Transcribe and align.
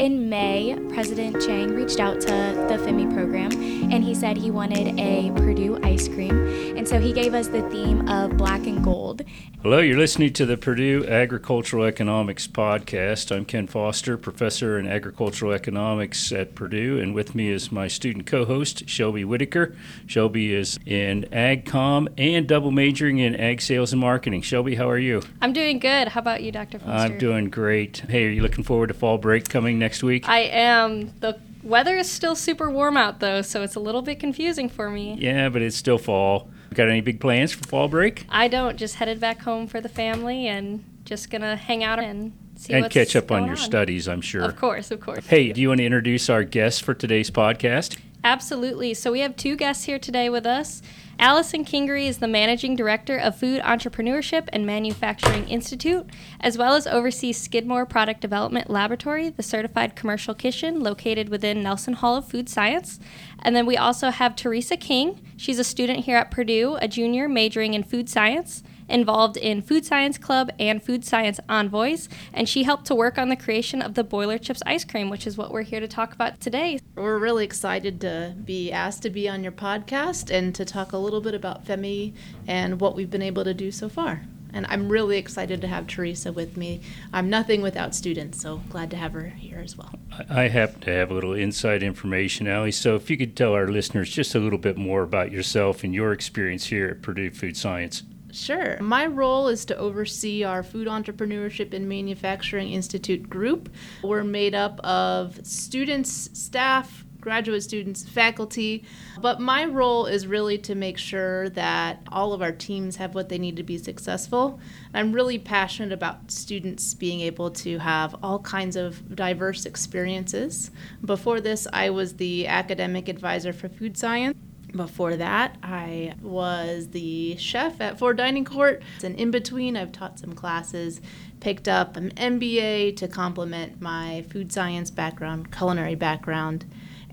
In 0.00 0.28
May, 0.28 0.76
President 0.88 1.40
Chang 1.40 1.72
reached 1.72 2.00
out 2.00 2.20
to 2.22 2.26
the 2.26 2.76
FEMI 2.84 3.14
program 3.14 3.52
and 3.92 4.02
he 4.02 4.12
said 4.12 4.36
he 4.36 4.50
wanted 4.50 4.98
a 4.98 5.30
Purdue 5.36 5.78
ice 5.84 6.08
cream. 6.08 6.76
And 6.76 6.88
so 6.88 6.98
he 6.98 7.12
gave 7.12 7.32
us 7.32 7.46
the 7.46 7.62
theme 7.70 8.08
of 8.08 8.36
black 8.36 8.66
and 8.66 8.82
gold. 8.82 9.22
Hello, 9.62 9.78
you're 9.78 9.96
listening 9.96 10.32
to 10.32 10.44
the 10.44 10.56
Purdue 10.56 11.06
Agricultural 11.06 11.84
Economics 11.84 12.48
Podcast. 12.48 13.34
I'm 13.34 13.44
Ken 13.44 13.68
Foster, 13.68 14.18
professor 14.18 14.78
in 14.80 14.86
agricultural 14.88 15.52
economics 15.52 16.32
at 16.32 16.56
Purdue, 16.56 16.98
and 16.98 17.14
with 17.14 17.36
me 17.36 17.48
is 17.48 17.70
my 17.70 17.86
student 17.86 18.26
co 18.26 18.44
host, 18.44 18.88
Shelby 18.88 19.24
Whitaker. 19.24 19.76
Shelby 20.06 20.52
is 20.52 20.78
in 20.84 21.22
AgCom 21.32 22.08
and 22.18 22.48
double 22.48 22.72
majoring 22.72 23.20
in 23.20 23.36
ag 23.36 23.62
sales 23.62 23.92
and 23.92 24.00
marketing. 24.00 24.42
Shelby, 24.42 24.74
how 24.74 24.90
are 24.90 24.98
you? 24.98 25.22
I'm 25.40 25.52
doing 25.52 25.78
good. 25.78 26.08
How 26.08 26.20
about 26.20 26.42
you, 26.42 26.50
Dr. 26.50 26.80
Foster? 26.80 26.92
I'm 26.92 27.16
doing 27.16 27.48
great. 27.48 27.98
Hey, 28.08 28.26
are 28.26 28.30
you 28.30 28.42
looking 28.42 28.64
forward 28.64 28.88
to 28.88 28.94
fall 28.94 29.18
break 29.18 29.48
coming 29.48 29.78
next 29.84 30.02
week? 30.02 30.26
I 30.28 30.40
am. 30.40 31.12
The 31.20 31.38
weather 31.62 31.96
is 31.96 32.10
still 32.10 32.34
super 32.34 32.70
warm 32.70 32.96
out, 32.96 33.20
though, 33.20 33.42
so 33.42 33.62
it's 33.62 33.74
a 33.74 33.80
little 33.80 34.02
bit 34.02 34.18
confusing 34.18 34.68
for 34.68 34.88
me. 34.90 35.16
Yeah, 35.18 35.50
but 35.50 35.60
it's 35.60 35.76
still 35.76 35.98
fall. 35.98 36.48
Got 36.72 36.88
any 36.88 37.02
big 37.02 37.20
plans 37.20 37.52
for 37.52 37.68
fall 37.68 37.88
break? 37.88 38.26
I 38.28 38.48
don't. 38.48 38.76
Just 38.76 38.96
headed 38.96 39.20
back 39.20 39.42
home 39.42 39.66
for 39.66 39.80
the 39.80 39.88
family 39.88 40.48
and 40.48 40.82
just 41.04 41.30
gonna 41.30 41.54
hang 41.54 41.84
out 41.84 42.00
and 42.00 42.32
see 42.56 42.72
and 42.72 42.90
catch 42.90 43.14
up 43.14 43.30
on 43.30 43.46
your 43.46 43.56
studies, 43.56 44.08
I'm 44.08 44.22
sure. 44.22 44.42
Of 44.42 44.56
course, 44.56 44.90
of 44.90 45.00
course. 45.00 45.26
Hey, 45.26 45.52
do 45.52 45.60
you 45.60 45.68
want 45.68 45.78
to 45.78 45.84
introduce 45.84 46.28
our 46.30 46.42
guests 46.42 46.80
for 46.80 46.94
today's 46.94 47.30
podcast? 47.30 47.98
Absolutely. 48.24 48.94
So 48.94 49.12
we 49.12 49.20
have 49.20 49.36
two 49.36 49.54
guests 49.54 49.84
here 49.84 49.98
today 49.98 50.30
with 50.30 50.46
us. 50.46 50.80
Allison 51.18 51.62
Kingery 51.62 52.08
is 52.08 52.18
the 52.18 52.26
managing 52.26 52.74
director 52.74 53.18
of 53.18 53.36
Food 53.36 53.60
Entrepreneurship 53.60 54.48
and 54.50 54.64
Manufacturing 54.64 55.46
Institute, 55.46 56.06
as 56.40 56.56
well 56.56 56.74
as 56.74 56.86
oversees 56.86 57.38
Skidmore 57.38 57.84
Product 57.84 58.22
Development 58.22 58.70
Laboratory, 58.70 59.28
the 59.28 59.42
certified 59.42 59.94
commercial 59.94 60.34
kitchen 60.34 60.80
located 60.80 61.28
within 61.28 61.62
Nelson 61.62 61.92
Hall 61.92 62.16
of 62.16 62.26
Food 62.26 62.48
Science. 62.48 62.98
And 63.42 63.54
then 63.54 63.66
we 63.66 63.76
also 63.76 64.08
have 64.10 64.34
Teresa 64.34 64.78
King. 64.78 65.20
She's 65.36 65.58
a 65.58 65.64
student 65.64 66.06
here 66.06 66.16
at 66.16 66.30
Purdue, 66.30 66.78
a 66.80 66.88
junior 66.88 67.28
majoring 67.28 67.74
in 67.74 67.84
food 67.84 68.08
science 68.08 68.62
involved 68.88 69.36
in 69.36 69.62
Food 69.62 69.84
Science 69.84 70.18
Club 70.18 70.50
and 70.58 70.82
Food 70.82 71.04
Science 71.04 71.40
Envoys, 71.48 72.08
and 72.32 72.48
she 72.48 72.64
helped 72.64 72.86
to 72.86 72.94
work 72.94 73.18
on 73.18 73.28
the 73.28 73.36
creation 73.36 73.82
of 73.82 73.94
the 73.94 74.04
Boiler 74.04 74.38
Chips 74.38 74.62
ice 74.66 74.84
cream, 74.84 75.10
which 75.10 75.26
is 75.26 75.36
what 75.36 75.50
we're 75.50 75.62
here 75.62 75.80
to 75.80 75.88
talk 75.88 76.12
about 76.12 76.40
today. 76.40 76.80
We're 76.96 77.18
really 77.18 77.44
excited 77.44 78.00
to 78.02 78.34
be 78.44 78.72
asked 78.72 79.02
to 79.02 79.10
be 79.10 79.28
on 79.28 79.42
your 79.42 79.52
podcast 79.52 80.30
and 80.30 80.54
to 80.54 80.64
talk 80.64 80.92
a 80.92 80.98
little 80.98 81.20
bit 81.20 81.34
about 81.34 81.64
FEMI 81.64 82.14
and 82.46 82.80
what 82.80 82.94
we've 82.94 83.10
been 83.10 83.22
able 83.22 83.44
to 83.44 83.54
do 83.54 83.70
so 83.70 83.88
far. 83.88 84.22
And 84.54 84.66
I'm 84.68 84.88
really 84.88 85.18
excited 85.18 85.60
to 85.62 85.66
have 85.66 85.88
Teresa 85.88 86.32
with 86.32 86.56
me. 86.56 86.80
I'm 87.12 87.28
nothing 87.28 87.60
without 87.60 87.92
students, 87.92 88.40
so 88.40 88.62
glad 88.68 88.88
to 88.92 88.96
have 88.96 89.12
her 89.12 89.30
here 89.30 89.58
as 89.58 89.76
well. 89.76 89.92
I 90.28 90.44
I 90.44 90.48
happen 90.48 90.80
to 90.82 90.90
have 90.90 91.10
a 91.10 91.14
little 91.14 91.34
inside 91.34 91.82
information, 91.82 92.46
Allie. 92.46 92.70
So 92.70 92.94
if 92.94 93.10
you 93.10 93.16
could 93.16 93.34
tell 93.34 93.52
our 93.52 93.66
listeners 93.66 94.10
just 94.10 94.34
a 94.36 94.38
little 94.38 94.58
bit 94.58 94.76
more 94.76 95.02
about 95.02 95.32
yourself 95.32 95.82
and 95.82 95.92
your 95.92 96.12
experience 96.12 96.66
here 96.66 96.86
at 96.86 97.02
Purdue 97.02 97.30
Food 97.30 97.56
Science. 97.56 98.04
Sure. 98.34 98.76
My 98.80 99.06
role 99.06 99.46
is 99.46 99.64
to 99.66 99.76
oversee 99.76 100.42
our 100.42 100.64
Food 100.64 100.88
Entrepreneurship 100.88 101.72
and 101.72 101.88
Manufacturing 101.88 102.72
Institute 102.72 103.30
group. 103.30 103.68
We're 104.02 104.24
made 104.24 104.56
up 104.56 104.80
of 104.80 105.38
students, 105.46 106.30
staff, 106.32 107.04
graduate 107.20 107.62
students, 107.62 108.02
faculty, 108.02 108.84
but 109.20 109.40
my 109.40 109.64
role 109.64 110.04
is 110.06 110.26
really 110.26 110.58
to 110.58 110.74
make 110.74 110.98
sure 110.98 111.48
that 111.50 112.02
all 112.10 112.32
of 112.32 112.42
our 112.42 112.52
teams 112.52 112.96
have 112.96 113.14
what 113.14 113.28
they 113.28 113.38
need 113.38 113.56
to 113.56 113.62
be 113.62 113.78
successful. 113.78 114.60
I'm 114.92 115.12
really 115.12 115.38
passionate 115.38 115.92
about 115.92 116.30
students 116.30 116.92
being 116.92 117.20
able 117.20 117.50
to 117.52 117.78
have 117.78 118.16
all 118.22 118.40
kinds 118.40 118.76
of 118.76 119.14
diverse 119.14 119.64
experiences. 119.64 120.72
Before 121.04 121.40
this, 121.40 121.66
I 121.72 121.88
was 121.90 122.16
the 122.16 122.46
academic 122.48 123.08
advisor 123.08 123.52
for 123.52 123.68
food 123.68 123.96
science. 123.96 124.36
Before 124.74 125.14
that, 125.16 125.56
I 125.62 126.14
was 126.20 126.88
the 126.88 127.36
chef 127.36 127.80
at 127.80 127.98
Ford 127.98 128.16
Dining 128.16 128.44
Court. 128.44 128.82
And 129.04 129.14
in 129.14 129.30
between, 129.30 129.76
I've 129.76 129.92
taught 129.92 130.18
some 130.18 130.32
classes, 130.34 131.00
picked 131.38 131.68
up 131.68 131.96
an 131.96 132.10
MBA 132.16 132.96
to 132.96 133.06
complement 133.06 133.80
my 133.80 134.24
food 134.30 134.50
science 134.50 134.90
background, 134.90 135.52
culinary 135.52 135.94
background, 135.94 136.64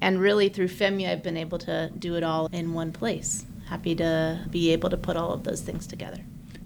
and 0.01 0.19
really 0.19 0.49
through 0.49 0.69
FEMI, 0.69 1.07
I've 1.07 1.21
been 1.21 1.37
able 1.37 1.59
to 1.59 1.91
do 1.97 2.15
it 2.15 2.23
all 2.23 2.47
in 2.47 2.73
one 2.73 2.91
place. 2.91 3.45
Happy 3.67 3.93
to 3.95 4.43
be 4.49 4.71
able 4.71 4.89
to 4.89 4.97
put 4.97 5.15
all 5.15 5.31
of 5.31 5.43
those 5.43 5.61
things 5.61 5.85
together. 5.85 6.21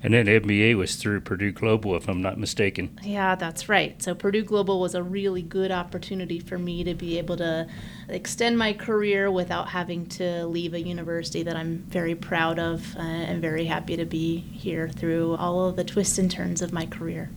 And 0.05 0.13
then 0.13 0.27
MBA 0.27 0.75
was 0.75 0.97
through 0.97 1.21
Purdue 1.21 1.51
Global, 1.51 1.95
if 1.95 2.07
I'm 2.07 2.21
not 2.21 2.37
mistaken. 2.37 2.99
Yeah, 3.01 3.33
that's 3.33 3.67
right. 3.67 3.99
So 4.03 4.13
Purdue 4.13 4.43
Global 4.43 4.79
was 4.79 4.93
a 4.93 5.01
really 5.01 5.41
good 5.41 5.71
opportunity 5.71 6.37
for 6.39 6.59
me 6.59 6.83
to 6.83 6.93
be 6.93 7.17
able 7.17 7.37
to 7.37 7.65
extend 8.07 8.59
my 8.59 8.73
career 8.73 9.31
without 9.31 9.69
having 9.69 10.05
to 10.09 10.45
leave 10.45 10.75
a 10.75 10.79
university 10.79 11.41
that 11.41 11.55
I'm 11.55 11.79
very 11.87 12.13
proud 12.13 12.59
of 12.59 12.95
uh, 12.95 12.99
and 12.99 13.41
very 13.41 13.65
happy 13.65 13.97
to 13.97 14.05
be 14.05 14.37
here 14.37 14.89
through 14.89 15.37
all 15.37 15.67
of 15.67 15.75
the 15.75 15.83
twists 15.83 16.19
and 16.19 16.29
turns 16.29 16.61
of 16.61 16.71
my 16.71 16.85
career. 16.85 17.31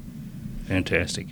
Fantastic. 0.67 1.29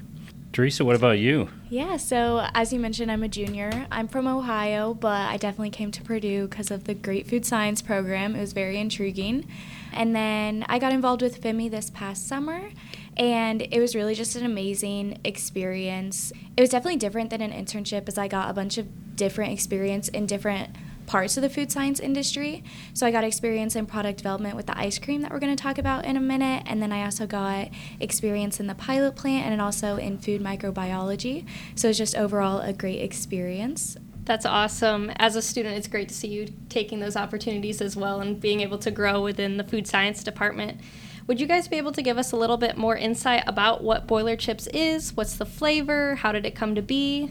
Teresa, 0.57 0.87
what 0.87 0.97
about 0.97 1.19
you? 1.19 1.51
Yeah, 1.69 1.99
so 1.99 2.49
as 2.55 2.73
you 2.73 2.81
mentioned, 2.81 3.13
I'm 3.13 3.23
a 3.23 3.29
junior. 3.29 3.87
I'm 3.93 4.09
from 4.09 4.27
Ohio, 4.27 4.95
but 4.95 5.29
I 5.29 5.37
definitely 5.37 5.69
came 5.69 5.91
to 5.91 6.01
Purdue 6.01 6.49
because 6.49 6.71
of 6.71 6.85
the 6.85 6.95
great 6.95 7.27
food 7.27 7.45
science 7.45 7.83
program. 7.83 8.35
It 8.35 8.41
was 8.41 8.55
very 8.55 8.79
intriguing. 8.79 9.47
And 9.93 10.17
then 10.17 10.65
I 10.67 10.79
got 10.79 10.95
involved 10.95 11.21
with 11.21 11.43
FEMI 11.43 11.71
this 11.71 11.91
past 11.91 12.27
summer, 12.27 12.71
and 13.19 13.69
it 13.71 13.81
was 13.81 13.95
really 13.95 14.15
just 14.15 14.35
an 14.35 14.47
amazing 14.47 15.19
experience. 15.25 16.33
It 16.57 16.63
was 16.63 16.71
definitely 16.71 17.01
different 17.01 17.29
than 17.29 17.43
an 17.43 17.53
internship 17.53 18.09
as 18.09 18.17
I 18.17 18.27
got 18.27 18.49
a 18.49 18.55
bunch 18.55 18.79
of 18.79 19.15
different 19.15 19.53
experience 19.53 20.09
in 20.09 20.25
different 20.25 20.71
parts 21.07 21.37
of 21.37 21.43
the 21.43 21.51
food 21.51 21.71
science 21.71 22.01
industry. 22.01 22.65
So 22.95 23.07
I 23.07 23.11
got 23.11 23.25
experience 23.25 23.77
in 23.77 23.87
product 23.87 24.19
development 24.19 24.57
with 24.57 24.67
the 24.67 24.79
ice 24.79 24.99
cream 24.99 25.23
that 25.23 25.31
we're 25.31 25.39
going 25.39 25.55
to 25.55 25.63
talk 25.63 25.79
about 25.79 26.05
in 26.05 26.17
a 26.17 26.21
minute, 26.21 26.65
and 26.67 26.83
then 26.83 26.93
I 26.93 27.05
also 27.05 27.27
got 27.27 27.69
experience 28.01 28.61
in 28.61 28.67
the 28.67 28.75
pilot 28.75 29.17
plant 29.17 29.47
and 29.47 29.61
also 29.61 29.97
in 29.97 30.19
food 30.19 30.43
microbiology. 30.43 31.47
So 31.75 31.89
it's 31.89 31.99
just 31.99 32.17
overall 32.17 32.61
a 32.61 32.73
great 32.73 33.01
experience. 33.01 33.97
That's 34.25 34.45
awesome. 34.45 35.13
As 35.17 35.37
a 35.37 35.43
student, 35.43 35.77
it's 35.77 35.87
great 35.87 36.09
to 36.09 36.15
see 36.15 36.27
you 36.27 36.53
taking 36.69 36.99
those 36.99 37.17
opportunities 37.17 37.81
as 37.81 37.97
well 37.97 38.21
and 38.21 38.41
being 38.41 38.61
able 38.61 38.79
to 38.79 38.91
grow 38.91 39.23
within 39.23 39.57
the 39.57 39.63
food 39.63 39.87
science 39.87 40.25
department. 40.25 40.81
Would 41.29 41.41
you 41.41 41.47
guys 41.47 41.69
be 41.69 41.77
able 41.77 41.93
to 41.93 42.03
give 42.03 42.19
us 42.19 42.33
a 42.33 42.37
little 42.37 42.57
bit 42.57 42.77
more 42.77 42.97
insight 42.97 43.45
about 43.47 43.85
what 43.85 44.07
Boiler 44.09 44.37
Chips 44.37 44.67
is? 44.69 45.17
What's 45.17 45.37
the 45.37 45.47
flavor? 45.47 46.17
How 46.17 46.33
did 46.33 46.45
it 46.45 46.57
come 46.57 46.75
to 46.75 46.83
be? 46.83 47.31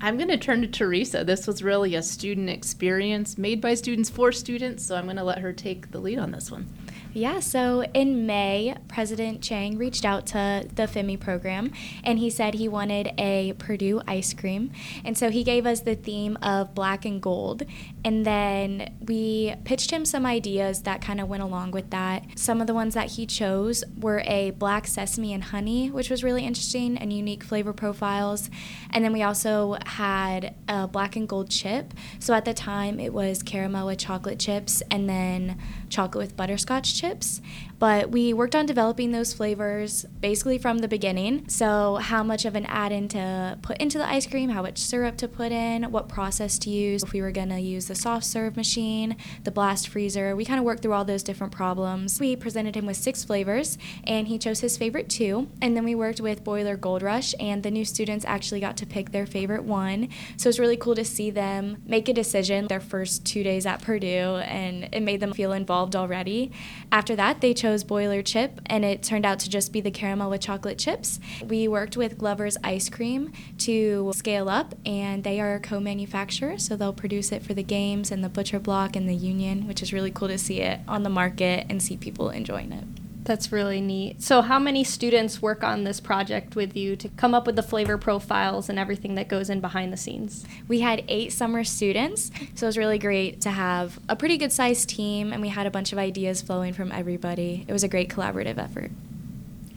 I'm 0.00 0.16
going 0.16 0.28
to 0.28 0.36
turn 0.36 0.60
to 0.60 0.66
Teresa. 0.66 1.24
This 1.24 1.46
was 1.46 1.62
really 1.62 1.94
a 1.94 2.02
student 2.02 2.50
experience 2.50 3.38
made 3.38 3.60
by 3.60 3.74
students 3.74 4.10
for 4.10 4.30
students, 4.30 4.84
so 4.84 4.94
I'm 4.94 5.04
going 5.04 5.16
to 5.16 5.24
let 5.24 5.38
her 5.38 5.52
take 5.52 5.90
the 5.90 5.98
lead 5.98 6.18
on 6.18 6.32
this 6.32 6.50
one. 6.50 6.68
Yeah, 7.16 7.40
so 7.40 7.82
in 7.94 8.26
May, 8.26 8.76
President 8.88 9.40
Chang 9.40 9.78
reached 9.78 10.04
out 10.04 10.26
to 10.26 10.68
the 10.74 10.82
FEMI 10.82 11.18
program 11.18 11.72
and 12.04 12.18
he 12.18 12.28
said 12.28 12.52
he 12.52 12.68
wanted 12.68 13.14
a 13.16 13.54
Purdue 13.54 14.02
ice 14.06 14.34
cream. 14.34 14.70
And 15.02 15.16
so 15.16 15.30
he 15.30 15.42
gave 15.42 15.64
us 15.64 15.80
the 15.80 15.94
theme 15.94 16.36
of 16.42 16.74
black 16.74 17.06
and 17.06 17.22
gold. 17.22 17.62
And 18.04 18.26
then 18.26 18.94
we 19.00 19.54
pitched 19.64 19.90
him 19.90 20.04
some 20.04 20.26
ideas 20.26 20.82
that 20.82 21.00
kind 21.00 21.18
of 21.18 21.26
went 21.26 21.42
along 21.42 21.70
with 21.70 21.88
that. 21.88 22.38
Some 22.38 22.60
of 22.60 22.66
the 22.66 22.74
ones 22.74 22.92
that 22.92 23.12
he 23.12 23.24
chose 23.24 23.82
were 23.98 24.22
a 24.26 24.50
black 24.50 24.86
sesame 24.86 25.32
and 25.32 25.44
honey, 25.44 25.90
which 25.90 26.10
was 26.10 26.22
really 26.22 26.44
interesting 26.44 26.98
and 26.98 27.14
unique 27.14 27.42
flavor 27.42 27.72
profiles. 27.72 28.50
And 28.90 29.02
then 29.02 29.14
we 29.14 29.22
also 29.22 29.78
had 29.86 30.54
a 30.68 30.86
black 30.86 31.16
and 31.16 31.26
gold 31.26 31.48
chip. 31.48 31.94
So 32.18 32.34
at 32.34 32.44
the 32.44 32.52
time, 32.52 33.00
it 33.00 33.14
was 33.14 33.42
caramel 33.42 33.86
with 33.86 34.00
chocolate 34.00 34.38
chips 34.38 34.82
and 34.90 35.08
then 35.08 35.58
chocolate 35.88 36.22
with 36.22 36.36
butterscotch 36.36 36.94
chips 36.94 37.05
relationships 37.06 37.40
but 37.78 38.10
we 38.10 38.32
worked 38.32 38.56
on 38.56 38.64
developing 38.64 39.12
those 39.12 39.34
flavors 39.34 40.06
basically 40.20 40.56
from 40.56 40.78
the 40.78 40.88
beginning. 40.88 41.48
So, 41.48 41.96
how 41.96 42.22
much 42.22 42.44
of 42.44 42.54
an 42.54 42.64
add 42.66 42.90
in 42.90 43.08
to 43.08 43.58
put 43.60 43.76
into 43.78 43.98
the 43.98 44.08
ice 44.08 44.26
cream, 44.26 44.48
how 44.48 44.62
much 44.62 44.78
syrup 44.78 45.16
to 45.18 45.28
put 45.28 45.52
in, 45.52 45.90
what 45.92 46.08
process 46.08 46.58
to 46.60 46.70
use, 46.70 47.02
if 47.02 47.12
we 47.12 47.20
were 47.20 47.30
going 47.30 47.50
to 47.50 47.60
use 47.60 47.86
the 47.86 47.94
soft 47.94 48.24
serve 48.24 48.56
machine, 48.56 49.16
the 49.44 49.50
blast 49.50 49.88
freezer. 49.88 50.34
We 50.34 50.44
kind 50.44 50.58
of 50.58 50.64
worked 50.64 50.82
through 50.82 50.94
all 50.94 51.04
those 51.04 51.22
different 51.22 51.52
problems. 51.52 52.18
We 52.18 52.34
presented 52.34 52.74
him 52.76 52.86
with 52.86 52.96
six 52.96 53.24
flavors, 53.24 53.76
and 54.04 54.26
he 54.28 54.38
chose 54.38 54.60
his 54.60 54.78
favorite 54.78 55.10
two. 55.10 55.48
And 55.60 55.76
then 55.76 55.84
we 55.84 55.94
worked 55.94 56.20
with 56.20 56.44
Boiler 56.44 56.76
Gold 56.76 57.02
Rush, 57.02 57.34
and 57.38 57.62
the 57.62 57.70
new 57.70 57.84
students 57.84 58.24
actually 58.24 58.60
got 58.60 58.78
to 58.78 58.86
pick 58.86 59.12
their 59.12 59.26
favorite 59.26 59.64
one. 59.64 60.08
So, 60.38 60.48
it's 60.48 60.58
really 60.58 60.78
cool 60.78 60.94
to 60.94 61.04
see 61.04 61.30
them 61.30 61.82
make 61.86 62.08
a 62.08 62.14
decision 62.14 62.68
their 62.68 62.80
first 62.80 63.26
two 63.26 63.42
days 63.42 63.66
at 63.66 63.82
Purdue, 63.82 64.36
and 64.46 64.88
it 64.92 65.02
made 65.02 65.20
them 65.20 65.34
feel 65.34 65.52
involved 65.52 65.94
already. 65.94 66.52
After 66.90 67.14
that, 67.16 67.42
they 67.42 67.52
chose 67.52 67.65
Boiler 67.66 68.22
Chip, 68.22 68.60
and 68.66 68.84
it 68.84 69.02
turned 69.02 69.26
out 69.26 69.40
to 69.40 69.50
just 69.50 69.72
be 69.72 69.80
the 69.80 69.90
caramel 69.90 70.30
with 70.30 70.40
chocolate 70.40 70.78
chips. 70.78 71.18
We 71.44 71.66
worked 71.66 71.96
with 71.96 72.16
Glover's 72.16 72.56
Ice 72.62 72.88
Cream 72.88 73.32
to 73.58 74.12
scale 74.14 74.48
up, 74.48 74.74
and 74.86 75.24
they 75.24 75.40
are 75.40 75.54
a 75.54 75.60
co 75.60 75.80
manufacturer, 75.80 76.58
so 76.58 76.76
they'll 76.76 76.92
produce 76.92 77.32
it 77.32 77.42
for 77.42 77.54
the 77.54 77.64
games 77.64 78.12
and 78.12 78.22
the 78.22 78.28
Butcher 78.28 78.60
Block 78.60 78.94
and 78.94 79.08
the 79.08 79.14
Union, 79.14 79.66
which 79.66 79.82
is 79.82 79.92
really 79.92 80.12
cool 80.12 80.28
to 80.28 80.38
see 80.38 80.60
it 80.60 80.80
on 80.86 81.02
the 81.02 81.10
market 81.10 81.66
and 81.68 81.82
see 81.82 81.96
people 81.96 82.30
enjoying 82.30 82.72
it. 82.72 82.84
That's 83.26 83.50
really 83.50 83.80
neat. 83.80 84.22
So, 84.22 84.40
how 84.40 84.60
many 84.60 84.84
students 84.84 85.42
work 85.42 85.64
on 85.64 85.82
this 85.82 85.98
project 85.98 86.54
with 86.54 86.76
you 86.76 86.94
to 86.94 87.08
come 87.10 87.34
up 87.34 87.44
with 87.44 87.56
the 87.56 87.62
flavor 87.62 87.98
profiles 87.98 88.68
and 88.68 88.78
everything 88.78 89.16
that 89.16 89.26
goes 89.26 89.50
in 89.50 89.60
behind 89.60 89.92
the 89.92 89.96
scenes? 89.96 90.46
We 90.68 90.80
had 90.80 91.04
eight 91.08 91.32
summer 91.32 91.64
students, 91.64 92.30
so 92.54 92.66
it 92.66 92.68
was 92.68 92.78
really 92.78 92.98
great 92.98 93.40
to 93.40 93.50
have 93.50 93.98
a 94.08 94.14
pretty 94.14 94.38
good 94.38 94.52
sized 94.52 94.88
team, 94.88 95.32
and 95.32 95.42
we 95.42 95.48
had 95.48 95.66
a 95.66 95.70
bunch 95.70 95.92
of 95.92 95.98
ideas 95.98 96.40
flowing 96.40 96.72
from 96.72 96.92
everybody. 96.92 97.64
It 97.66 97.72
was 97.72 97.82
a 97.82 97.88
great 97.88 98.08
collaborative 98.08 98.58
effort. 98.58 98.92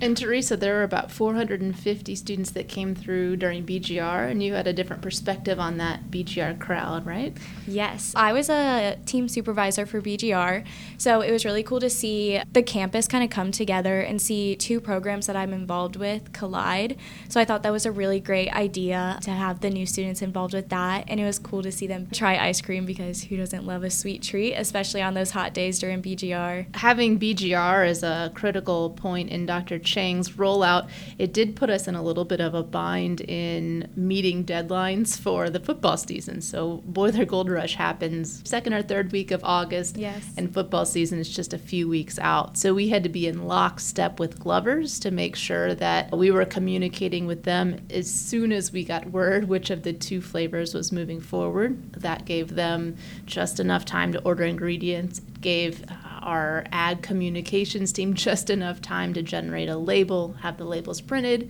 And 0.01 0.16
Teresa, 0.16 0.56
there 0.56 0.75
were 0.75 0.84
about 0.84 1.12
450 1.12 2.16
students 2.16 2.51
that 2.51 2.69
came 2.69 2.96
through 2.96 3.36
during 3.36 3.66
BGR, 3.66 4.31
and 4.31 4.42
you 4.42 4.54
had 4.54 4.66
a 4.66 4.72
different 4.72 5.01
perspective 5.01 5.60
on 5.60 5.78
that 5.78 6.10
BGR 6.10 6.57
crowd, 6.57 7.06
right? 7.06 7.36
Yes. 7.68 8.13
I 8.16 8.31
was 8.31 8.50
a 8.50 8.98
team 9.06 9.28
supervisor 9.28 9.86
for 9.86 10.01
BGR, 10.01 10.63
so 10.98 11.19
it 11.19 11.31
was 11.31 11.44
really 11.44 11.63
cool 11.63 11.81
to 11.81 11.90
see 11.90 12.42
the 12.54 12.63
campus 12.63 13.10
kind 13.10 13.25
of 13.25 13.30
come 13.30 13.51
together 13.51 14.00
and 14.00 14.22
see 14.22 14.56
two 14.56 14.80
programs 14.80 15.28
that 15.28 15.36
I'm 15.36 15.51
involved 15.51 15.98
with 15.98 16.31
collide. 16.31 16.95
So 17.28 17.42
I 17.42 17.45
thought 17.45 17.63
that 17.63 17.74
was 17.74 17.86
a 17.86 17.92
really 17.92 18.22
great 18.22 18.56
idea 18.56 19.19
to 19.24 19.31
have 19.31 19.60
the 19.60 19.69
new 19.69 19.86
students 19.86 20.22
involved 20.22 20.54
with 20.54 20.69
that, 20.69 21.06
and 21.10 21.19
it 21.19 21.25
was 21.25 21.40
cool 21.40 21.62
to 21.62 21.74
see 21.74 21.88
them 21.88 22.07
try 22.13 22.38
ice 22.38 22.62
cream 22.62 22.86
because 22.86 23.24
who 23.24 23.36
doesn't 23.36 23.66
love 23.66 23.84
a 23.84 23.90
sweet 23.90 24.24
treat, 24.24 24.54
especially 24.54 25.02
on 25.02 25.13
those 25.13 25.31
hot 25.31 25.54
days 25.54 25.78
during 25.78 26.02
BGR? 26.02 26.74
Having 26.78 27.19
BGR 27.19 27.86
as 27.86 28.02
a 28.02 28.31
critical 28.34 28.92
point 28.92 29.30
in 29.30 29.45
Dr. 29.45 29.78
Chang's 29.89 30.31
rollout, 30.31 30.89
it 31.18 31.33
did 31.33 31.56
put 31.56 31.69
us 31.69 31.88
in 31.88 31.95
a 31.95 32.03
little 32.03 32.25
bit 32.25 32.39
of 32.39 32.53
a 32.53 32.63
bind 32.63 33.21
in 33.21 33.89
meeting 33.95 34.44
deadlines 34.45 35.19
for 35.19 35.50
the 35.50 35.59
football 35.59 35.97
season. 35.97 36.41
So 36.41 36.83
Boiler 36.86 37.25
Gold 37.25 37.50
Rush 37.50 37.75
happens 37.75 38.41
second 38.47 38.74
or 38.74 38.81
third 38.83 39.12
week 39.12 39.31
of 39.31 39.44
August, 39.44 39.97
Yes. 39.97 40.24
and 40.38 40.53
football 40.53 40.86
season 40.86 41.19
is 41.19 41.30
just 41.30 41.53
a 41.53 41.57
few 41.57 41.88
weeks 41.88 42.19
out. 42.19 42.57
So 42.57 42.74
we 42.74 42.89
had 42.89 43.03
to 43.03 43.09
be 43.09 43.27
in 43.27 43.45
lockstep 43.47 44.19
with 44.19 44.39
Glovers 44.39 45.00
to 45.00 45.12
make 45.12 45.36
sure 45.36 45.74
that 45.75 46.15
we 46.15 46.30
were 46.31 46.45
communicating 46.45 47.25
with 47.25 47.44
them 47.44 47.80
as 47.89 48.12
soon 48.12 48.51
as 48.51 48.71
we 48.71 48.83
got 48.83 49.09
word 49.12 49.47
which 49.50 49.69
of 49.69 49.83
the 49.83 49.94
two 49.94 50.21
flavors 50.21 50.74
was 50.74 50.92
moving 50.92 51.19
forward. 51.19 51.94
That 51.94 52.25
gave 52.25 52.56
them 52.56 52.95
just 53.25 53.59
enough 53.59 53.85
time 53.85 54.12
to 54.13 54.21
order 54.24 54.44
ingredients. 54.44 55.19
It 55.19 55.42
gave 55.42 55.83
uh, 55.89 55.94
our 56.30 56.64
ag 56.72 57.02
communications 57.02 57.92
team 57.92 58.14
just 58.30 58.50
enough 58.50 58.81
time 58.81 59.14
to 59.14 59.24
generate 59.24 59.68
a 59.68 59.76
label, 59.76 60.34
have 60.42 60.58
the 60.58 60.66
labels 60.66 61.02
printed. 61.02 61.50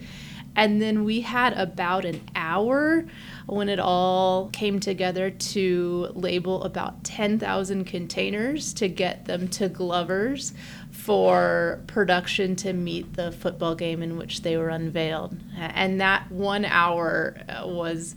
And 0.55 0.81
then 0.81 1.03
we 1.03 1.21
had 1.21 1.53
about 1.53 2.05
an 2.05 2.21
hour 2.35 3.05
when 3.49 3.67
it 3.67 3.79
all 3.79 4.49
came 4.49 4.79
together 4.79 5.31
to 5.31 6.07
label 6.13 6.63
about 6.63 7.03
10,000 7.03 7.85
containers 7.85 8.73
to 8.73 8.87
get 8.87 9.25
them 9.25 9.47
to 9.47 9.67
Glover's 9.67 10.53
for 10.91 11.81
production 11.87 12.55
to 12.55 12.73
meet 12.73 13.13
the 13.13 13.31
football 13.31 13.73
game 13.73 14.03
in 14.03 14.17
which 14.17 14.41
they 14.41 14.57
were 14.57 14.69
unveiled. 14.69 15.37
And 15.57 15.99
that 16.01 16.31
one 16.31 16.65
hour 16.65 17.37
uh, 17.47 17.67
was 17.67 18.15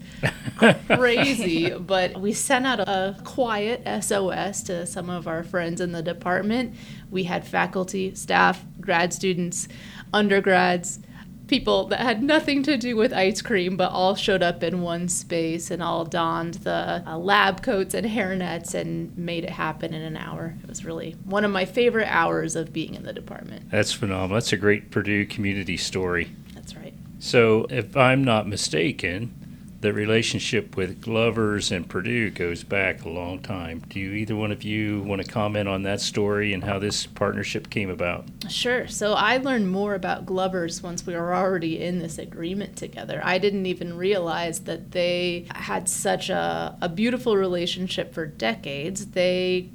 crazy, 0.87 1.71
but 1.71 2.19
we 2.19 2.33
sent 2.33 2.67
out 2.67 2.79
a 2.81 3.17
quiet 3.23 3.81
SOS 4.03 4.63
to 4.63 4.85
some 4.85 5.09
of 5.09 5.27
our 5.27 5.43
friends 5.43 5.81
in 5.81 5.91
the 5.91 6.03
department. 6.03 6.75
We 7.09 7.23
had 7.23 7.47
faculty, 7.47 8.13
staff, 8.15 8.63
grad 8.79 9.13
students, 9.13 9.67
undergrads, 10.13 10.99
people 11.47 11.87
that 11.87 11.99
had 11.99 12.23
nothing 12.23 12.63
to 12.63 12.77
do 12.77 12.95
with 12.95 13.13
ice 13.13 13.41
cream, 13.41 13.77
but 13.77 13.91
all 13.91 14.15
showed 14.15 14.41
up 14.41 14.63
in 14.63 14.81
one 14.81 15.07
space 15.07 15.69
and 15.69 15.83
all 15.83 16.05
donned 16.05 16.55
the 16.55 17.03
uh, 17.05 17.17
lab 17.17 17.61
coats 17.61 17.93
and 17.93 18.07
hairnets 18.07 18.73
and 18.73 19.15
made 19.17 19.43
it 19.43 19.49
happen 19.49 19.93
in 19.93 20.01
an 20.01 20.17
hour. 20.17 20.55
It 20.63 20.69
was 20.69 20.85
really 20.85 21.15
one 21.25 21.45
of 21.45 21.51
my 21.51 21.65
favorite 21.65 22.07
hours 22.07 22.55
of 22.55 22.73
being 22.73 22.95
in 22.95 23.03
the 23.03 23.13
department. 23.13 23.69
That's 23.69 23.93
phenomenal. 23.93 24.35
That's 24.35 24.53
a 24.53 24.57
great 24.57 24.91
Purdue 24.91 25.25
community 25.25 25.77
story. 25.77 26.29
That's 26.53 26.75
right. 26.75 26.93
So, 27.19 27.67
if 27.69 27.95
I'm 27.95 28.23
not 28.23 28.47
mistaken, 28.47 29.42
the 29.83 29.91
relationship 29.91 30.77
with 30.77 31.01
Glovers 31.01 31.69
and 31.69 31.87
Purdue 31.87 32.29
goes 32.29 32.63
back 32.63 33.03
a 33.03 33.09
long 33.09 33.39
time. 33.39 33.83
Do 33.89 33.99
you 33.99 34.13
either 34.13 34.33
one 34.33 34.53
of 34.53 34.63
you 34.63 35.01
want 35.01 35.21
to 35.21 35.29
comment 35.29 35.67
on 35.67 35.83
that 35.83 35.99
story 35.99 36.53
and 36.53 36.63
how 36.63 36.79
this 36.79 37.05
partnership 37.05 37.69
came 37.69 37.89
about? 37.89 38.25
Sure. 38.47 38.87
So 38.87 39.11
I 39.11 39.37
learned 39.37 39.69
more 39.69 39.93
about 39.93 40.25
Glovers 40.25 40.81
once 40.81 41.05
we 41.05 41.13
were 41.13 41.35
already 41.35 41.83
in 41.83 41.99
this 41.99 42.17
agreement 42.17 42.77
together. 42.77 43.19
I 43.25 43.37
didn't 43.39 43.65
even 43.65 43.97
realize 43.97 44.61
that 44.61 44.91
they 44.91 45.47
had 45.53 45.89
such 45.89 46.29
a, 46.29 46.77
a 46.81 46.87
beautiful 46.87 47.35
relationship 47.35 48.13
for 48.13 48.25
decades. 48.25 49.07
They 49.07 49.69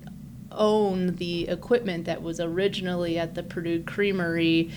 own 0.51 1.17
the 1.17 1.49
equipment 1.49 2.07
that 2.07 2.23
was 2.23 2.41
originally 2.41 3.19
at 3.19 3.35
the 3.35 3.43
Purdue 3.43 3.83
Creamery 3.83 4.71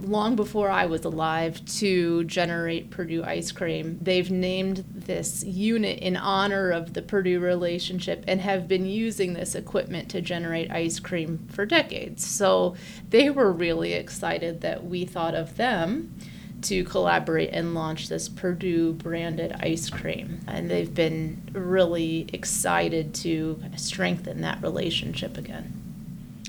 long 0.00 0.36
before 0.36 0.70
I 0.70 0.86
was 0.86 1.04
alive 1.04 1.64
to 1.78 2.24
generate 2.24 2.90
Purdue 2.90 3.24
ice 3.24 3.52
cream. 3.52 3.98
They've 4.00 4.30
named 4.30 4.84
this 4.94 5.44
unit 5.44 5.98
in 5.98 6.16
honor 6.16 6.70
of 6.70 6.94
the 6.94 7.02
Purdue 7.02 7.40
relationship 7.40 8.24
and 8.26 8.40
have 8.40 8.68
been 8.68 8.86
using 8.86 9.34
this 9.34 9.54
equipment 9.54 10.08
to 10.10 10.20
generate 10.20 10.70
ice 10.70 11.00
cream 11.00 11.46
for 11.50 11.66
decades. 11.66 12.26
So 12.26 12.76
they 13.10 13.30
were 13.30 13.52
really 13.52 13.92
excited 13.92 14.60
that 14.60 14.84
we 14.84 15.04
thought 15.04 15.34
of 15.34 15.56
them 15.56 16.14
to 16.62 16.84
collaborate 16.84 17.50
and 17.52 17.74
launch 17.74 18.08
this 18.08 18.28
Purdue 18.28 18.92
branded 18.92 19.52
ice 19.60 19.88
cream. 19.90 20.40
And 20.46 20.70
they've 20.70 20.92
been 20.92 21.50
really 21.52 22.28
excited 22.32 23.14
to 23.16 23.62
strengthen 23.76 24.40
that 24.40 24.60
relationship 24.62 25.36
again. 25.36 25.77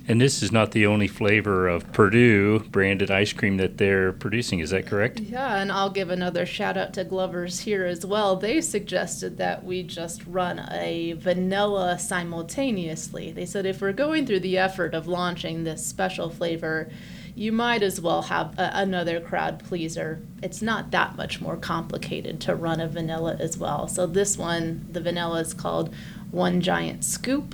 And 0.10 0.20
this 0.20 0.42
is 0.42 0.52
not 0.52 0.72
the 0.72 0.88
only 0.88 1.08
flavor 1.08 1.68
of 1.68 1.92
Purdue 1.92 2.62
branded 2.72 3.12
ice 3.12 3.32
cream 3.32 3.58
that 3.58 3.78
they're 3.78 4.12
producing, 4.12 4.58
is 4.58 4.72
that 4.72 4.88
correct? 4.88 5.20
Yeah, 5.20 5.62
and 5.62 5.72
I'll 5.72 5.92
give 5.92 6.10
another 6.10 6.48
shout 6.48 6.78
out 6.78 6.96
to 6.96 7.04
Glover's 7.04 7.60
here 7.60 7.86
as 7.86 8.04
well. 8.04 8.36
They 8.36 8.60
suggested 8.62 9.38
that 9.38 9.64
we 9.64 9.84
just 9.84 10.26
run 10.26 10.68
a 10.72 11.14
vanilla 11.14 12.00
simultaneously. 12.00 13.32
They 13.32 13.46
said 13.46 13.68
if 13.68 13.82
we're 13.82 13.94
going 13.94 14.26
through 14.26 14.40
the 14.40 14.58
effort 14.58 14.96
of 14.96 15.06
launching 15.08 15.64
this 15.64 15.86
special 15.86 16.32
flavor, 16.32 16.90
you 17.36 17.52
might 17.52 17.84
as 17.84 18.02
well 18.02 18.24
have 18.24 18.58
a, 18.58 18.72
another 18.74 19.20
crowd 19.20 19.64
pleaser. 19.64 20.24
It's 20.42 20.64
not 20.64 20.90
that 20.90 21.18
much 21.18 21.40
more 21.40 21.56
complicated 21.56 22.42
to 22.42 22.56
run 22.56 22.82
a 22.82 22.88
vanilla 22.88 23.38
as 23.40 23.60
well. 23.60 23.88
So 23.88 24.08
this 24.08 24.40
one, 24.40 24.88
the 24.92 25.02
vanilla 25.02 25.42
is 25.42 25.54
called 25.54 25.94
One 26.32 26.62
Giant 26.62 27.06
Scoop, 27.06 27.54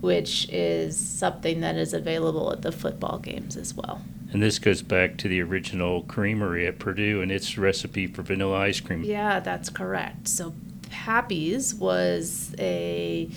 which 0.00 0.48
is 0.50 0.96
something 0.96 1.60
that 1.60 1.76
is 1.76 1.92
available 1.92 2.52
at 2.52 2.62
the 2.62 2.72
football 2.72 3.18
games 3.18 3.56
as 3.56 3.74
well. 3.74 4.02
And 4.32 4.42
this 4.42 4.58
goes 4.58 4.82
back 4.82 5.16
to 5.18 5.28
the 5.28 5.42
original 5.42 6.02
creamery 6.02 6.66
at 6.66 6.78
Purdue 6.78 7.20
and 7.20 7.32
its 7.32 7.58
recipe 7.58 8.06
for 8.06 8.22
vanilla 8.22 8.58
ice 8.58 8.80
cream. 8.80 9.02
Yeah, 9.02 9.40
that's 9.40 9.68
correct. 9.70 10.28
So 10.28 10.54
Pappy's 10.88 11.74
was 11.74 12.54
a 12.58 13.28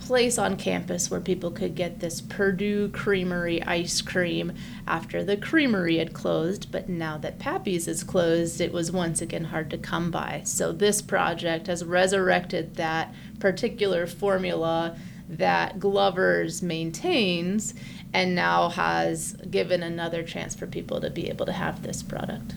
place 0.00 0.38
on 0.38 0.56
campus 0.56 1.10
where 1.10 1.20
people 1.20 1.50
could 1.50 1.74
get 1.74 2.00
this 2.00 2.20
Purdue 2.20 2.88
Creamery 2.88 3.62
ice 3.62 4.00
cream 4.00 4.52
after 4.86 5.22
the 5.22 5.36
creamery 5.36 5.98
had 5.98 6.12
closed, 6.12 6.72
but 6.72 6.88
now 6.88 7.18
that 7.18 7.38
Pappy's 7.38 7.86
is 7.86 8.02
closed, 8.02 8.60
it 8.60 8.72
was 8.72 8.90
once 8.90 9.20
again 9.20 9.44
hard 9.44 9.70
to 9.70 9.78
come 9.78 10.10
by. 10.10 10.42
So 10.44 10.72
this 10.72 11.02
project 11.02 11.66
has 11.66 11.84
resurrected 11.84 12.76
that 12.76 13.14
particular 13.38 14.06
formula 14.06 14.96
that 15.30 15.78
Glover's 15.78 16.62
maintains 16.62 17.74
and 18.12 18.34
now 18.34 18.68
has 18.68 19.34
given 19.50 19.82
another 19.82 20.22
chance 20.22 20.54
for 20.54 20.66
people 20.66 21.00
to 21.00 21.10
be 21.10 21.28
able 21.28 21.46
to 21.46 21.52
have 21.52 21.82
this 21.82 22.02
product. 22.02 22.54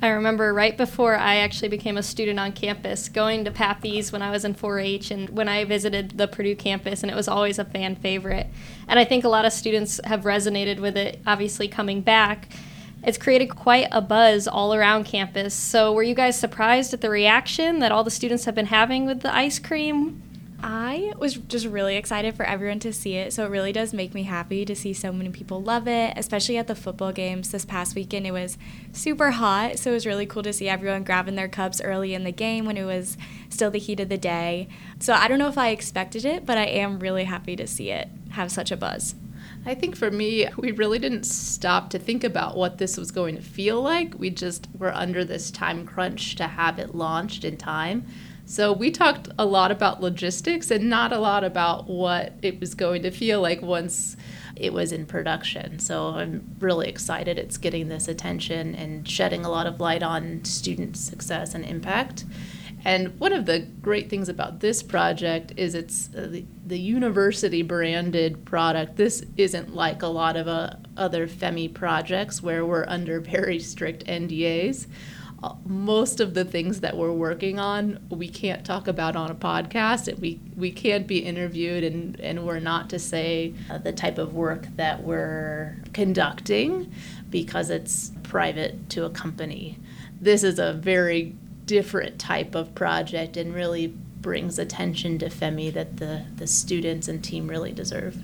I 0.00 0.08
remember 0.08 0.52
right 0.52 0.76
before 0.76 1.14
I 1.14 1.36
actually 1.36 1.68
became 1.68 1.96
a 1.96 2.02
student 2.02 2.40
on 2.40 2.52
campus, 2.52 3.08
going 3.08 3.44
to 3.44 3.52
Pappy's 3.52 4.10
when 4.10 4.20
I 4.20 4.32
was 4.32 4.44
in 4.44 4.52
4 4.52 4.80
H 4.80 5.12
and 5.12 5.30
when 5.30 5.48
I 5.48 5.64
visited 5.64 6.18
the 6.18 6.26
Purdue 6.26 6.56
campus, 6.56 7.02
and 7.02 7.10
it 7.10 7.14
was 7.14 7.28
always 7.28 7.60
a 7.60 7.64
fan 7.64 7.94
favorite. 7.94 8.48
And 8.88 8.98
I 8.98 9.04
think 9.04 9.22
a 9.22 9.28
lot 9.28 9.44
of 9.44 9.52
students 9.52 10.00
have 10.02 10.22
resonated 10.22 10.80
with 10.80 10.96
it, 10.96 11.20
obviously, 11.24 11.68
coming 11.68 12.00
back. 12.00 12.48
It's 13.04 13.16
created 13.16 13.50
quite 13.50 13.88
a 13.92 14.00
buzz 14.00 14.48
all 14.48 14.74
around 14.74 15.04
campus. 15.04 15.54
So, 15.54 15.92
were 15.92 16.02
you 16.02 16.16
guys 16.16 16.38
surprised 16.38 16.92
at 16.92 17.00
the 17.00 17.10
reaction 17.10 17.78
that 17.78 17.92
all 17.92 18.02
the 18.02 18.10
students 18.10 18.44
have 18.44 18.56
been 18.56 18.66
having 18.66 19.06
with 19.06 19.20
the 19.20 19.32
ice 19.32 19.60
cream? 19.60 20.20
I 20.62 21.12
was 21.18 21.34
just 21.34 21.66
really 21.66 21.96
excited 21.96 22.36
for 22.36 22.44
everyone 22.44 22.78
to 22.80 22.92
see 22.92 23.16
it. 23.16 23.32
So 23.32 23.44
it 23.44 23.50
really 23.50 23.72
does 23.72 23.92
make 23.92 24.14
me 24.14 24.22
happy 24.22 24.64
to 24.64 24.76
see 24.76 24.92
so 24.92 25.12
many 25.12 25.30
people 25.30 25.60
love 25.60 25.88
it, 25.88 26.14
especially 26.16 26.56
at 26.56 26.68
the 26.68 26.76
football 26.76 27.12
games 27.12 27.50
this 27.50 27.64
past 27.64 27.96
weekend. 27.96 28.26
It 28.26 28.32
was 28.32 28.58
super 28.92 29.32
hot, 29.32 29.78
so 29.78 29.90
it 29.90 29.94
was 29.94 30.06
really 30.06 30.26
cool 30.26 30.44
to 30.44 30.52
see 30.52 30.68
everyone 30.68 31.02
grabbing 31.02 31.34
their 31.34 31.48
cups 31.48 31.80
early 31.80 32.14
in 32.14 32.22
the 32.22 32.32
game 32.32 32.64
when 32.64 32.76
it 32.76 32.84
was 32.84 33.16
still 33.48 33.70
the 33.70 33.78
heat 33.78 33.98
of 33.98 34.08
the 34.08 34.18
day. 34.18 34.68
So 35.00 35.14
I 35.14 35.26
don't 35.26 35.40
know 35.40 35.48
if 35.48 35.58
I 35.58 35.70
expected 35.70 36.24
it, 36.24 36.46
but 36.46 36.56
I 36.56 36.66
am 36.66 37.00
really 37.00 37.24
happy 37.24 37.56
to 37.56 37.66
see 37.66 37.90
it 37.90 38.08
have 38.30 38.52
such 38.52 38.70
a 38.70 38.76
buzz. 38.76 39.16
I 39.64 39.74
think 39.74 39.96
for 39.96 40.10
me, 40.10 40.48
we 40.56 40.72
really 40.72 40.98
didn't 40.98 41.24
stop 41.24 41.90
to 41.90 41.98
think 41.98 42.24
about 42.24 42.56
what 42.56 42.78
this 42.78 42.96
was 42.96 43.10
going 43.10 43.36
to 43.36 43.42
feel 43.42 43.80
like. 43.80 44.18
We 44.18 44.30
just 44.30 44.68
were 44.76 44.92
under 44.92 45.24
this 45.24 45.50
time 45.50 45.86
crunch 45.86 46.34
to 46.36 46.44
have 46.44 46.78
it 46.78 46.94
launched 46.94 47.44
in 47.44 47.56
time. 47.56 48.06
So 48.44 48.72
we 48.72 48.90
talked 48.90 49.28
a 49.38 49.46
lot 49.46 49.70
about 49.70 50.00
logistics 50.00 50.70
and 50.70 50.90
not 50.90 51.12
a 51.12 51.18
lot 51.18 51.44
about 51.44 51.88
what 51.88 52.34
it 52.42 52.60
was 52.60 52.74
going 52.74 53.02
to 53.02 53.10
feel 53.10 53.40
like 53.40 53.62
once 53.62 54.16
it 54.56 54.72
was 54.72 54.92
in 54.92 55.06
production. 55.06 55.78
So 55.78 56.08
I'm 56.08 56.56
really 56.58 56.88
excited 56.88 57.38
it's 57.38 57.56
getting 57.56 57.88
this 57.88 58.08
attention 58.08 58.74
and 58.74 59.08
shedding 59.08 59.44
a 59.44 59.50
lot 59.50 59.66
of 59.66 59.80
light 59.80 60.02
on 60.02 60.44
student 60.44 60.96
success 60.96 61.54
and 61.54 61.64
impact. 61.64 62.24
And 62.84 63.18
one 63.20 63.32
of 63.32 63.46
the 63.46 63.60
great 63.60 64.10
things 64.10 64.28
about 64.28 64.60
this 64.60 64.82
project 64.82 65.52
is 65.56 65.74
it's 65.74 66.12
uh, 66.14 66.40
the, 66.66 66.78
university 66.78 67.62
branded 67.62 68.44
product. 68.44 68.96
This 68.96 69.24
isn't 69.36 69.74
like 69.74 70.02
a 70.02 70.08
lot 70.08 70.36
of 70.36 70.48
uh, 70.48 70.74
other 70.96 71.28
FEMI 71.28 71.72
projects 71.72 72.42
where 72.42 72.66
we're 72.66 72.86
under 72.88 73.20
very 73.20 73.60
strict 73.60 74.04
NDAs. 74.06 74.88
Most 75.64 76.20
of 76.20 76.34
the 76.34 76.44
things 76.44 76.80
that 76.80 76.96
we're 76.96 77.12
working 77.12 77.58
on, 77.58 77.98
we 78.10 78.28
can't 78.28 78.64
talk 78.64 78.86
about 78.86 79.16
on 79.16 79.30
a 79.30 79.34
podcast. 79.34 80.18
We, 80.18 80.40
we 80.56 80.70
can't 80.70 81.06
be 81.06 81.18
interviewed, 81.18 81.82
and, 81.84 82.18
and 82.20 82.46
we're 82.46 82.60
not 82.60 82.90
to 82.90 82.98
say 82.98 83.54
uh, 83.70 83.78
the 83.78 83.92
type 83.92 84.18
of 84.18 84.34
work 84.34 84.66
that 84.76 85.02
we're 85.02 85.76
conducting 85.92 86.92
because 87.30 87.70
it's 87.70 88.12
private 88.22 88.88
to 88.90 89.04
a 89.04 89.10
company. 89.10 89.78
This 90.20 90.44
is 90.44 90.58
a 90.58 90.72
very 90.72 91.34
different 91.66 92.18
type 92.18 92.54
of 92.54 92.74
project 92.74 93.36
and 93.36 93.54
really 93.54 93.88
brings 93.88 94.58
attention 94.58 95.18
to 95.18 95.26
FEMI 95.26 95.72
that 95.72 95.96
the, 95.96 96.24
the 96.36 96.46
students 96.46 97.08
and 97.08 97.22
team 97.22 97.48
really 97.48 97.72
deserve. 97.72 98.22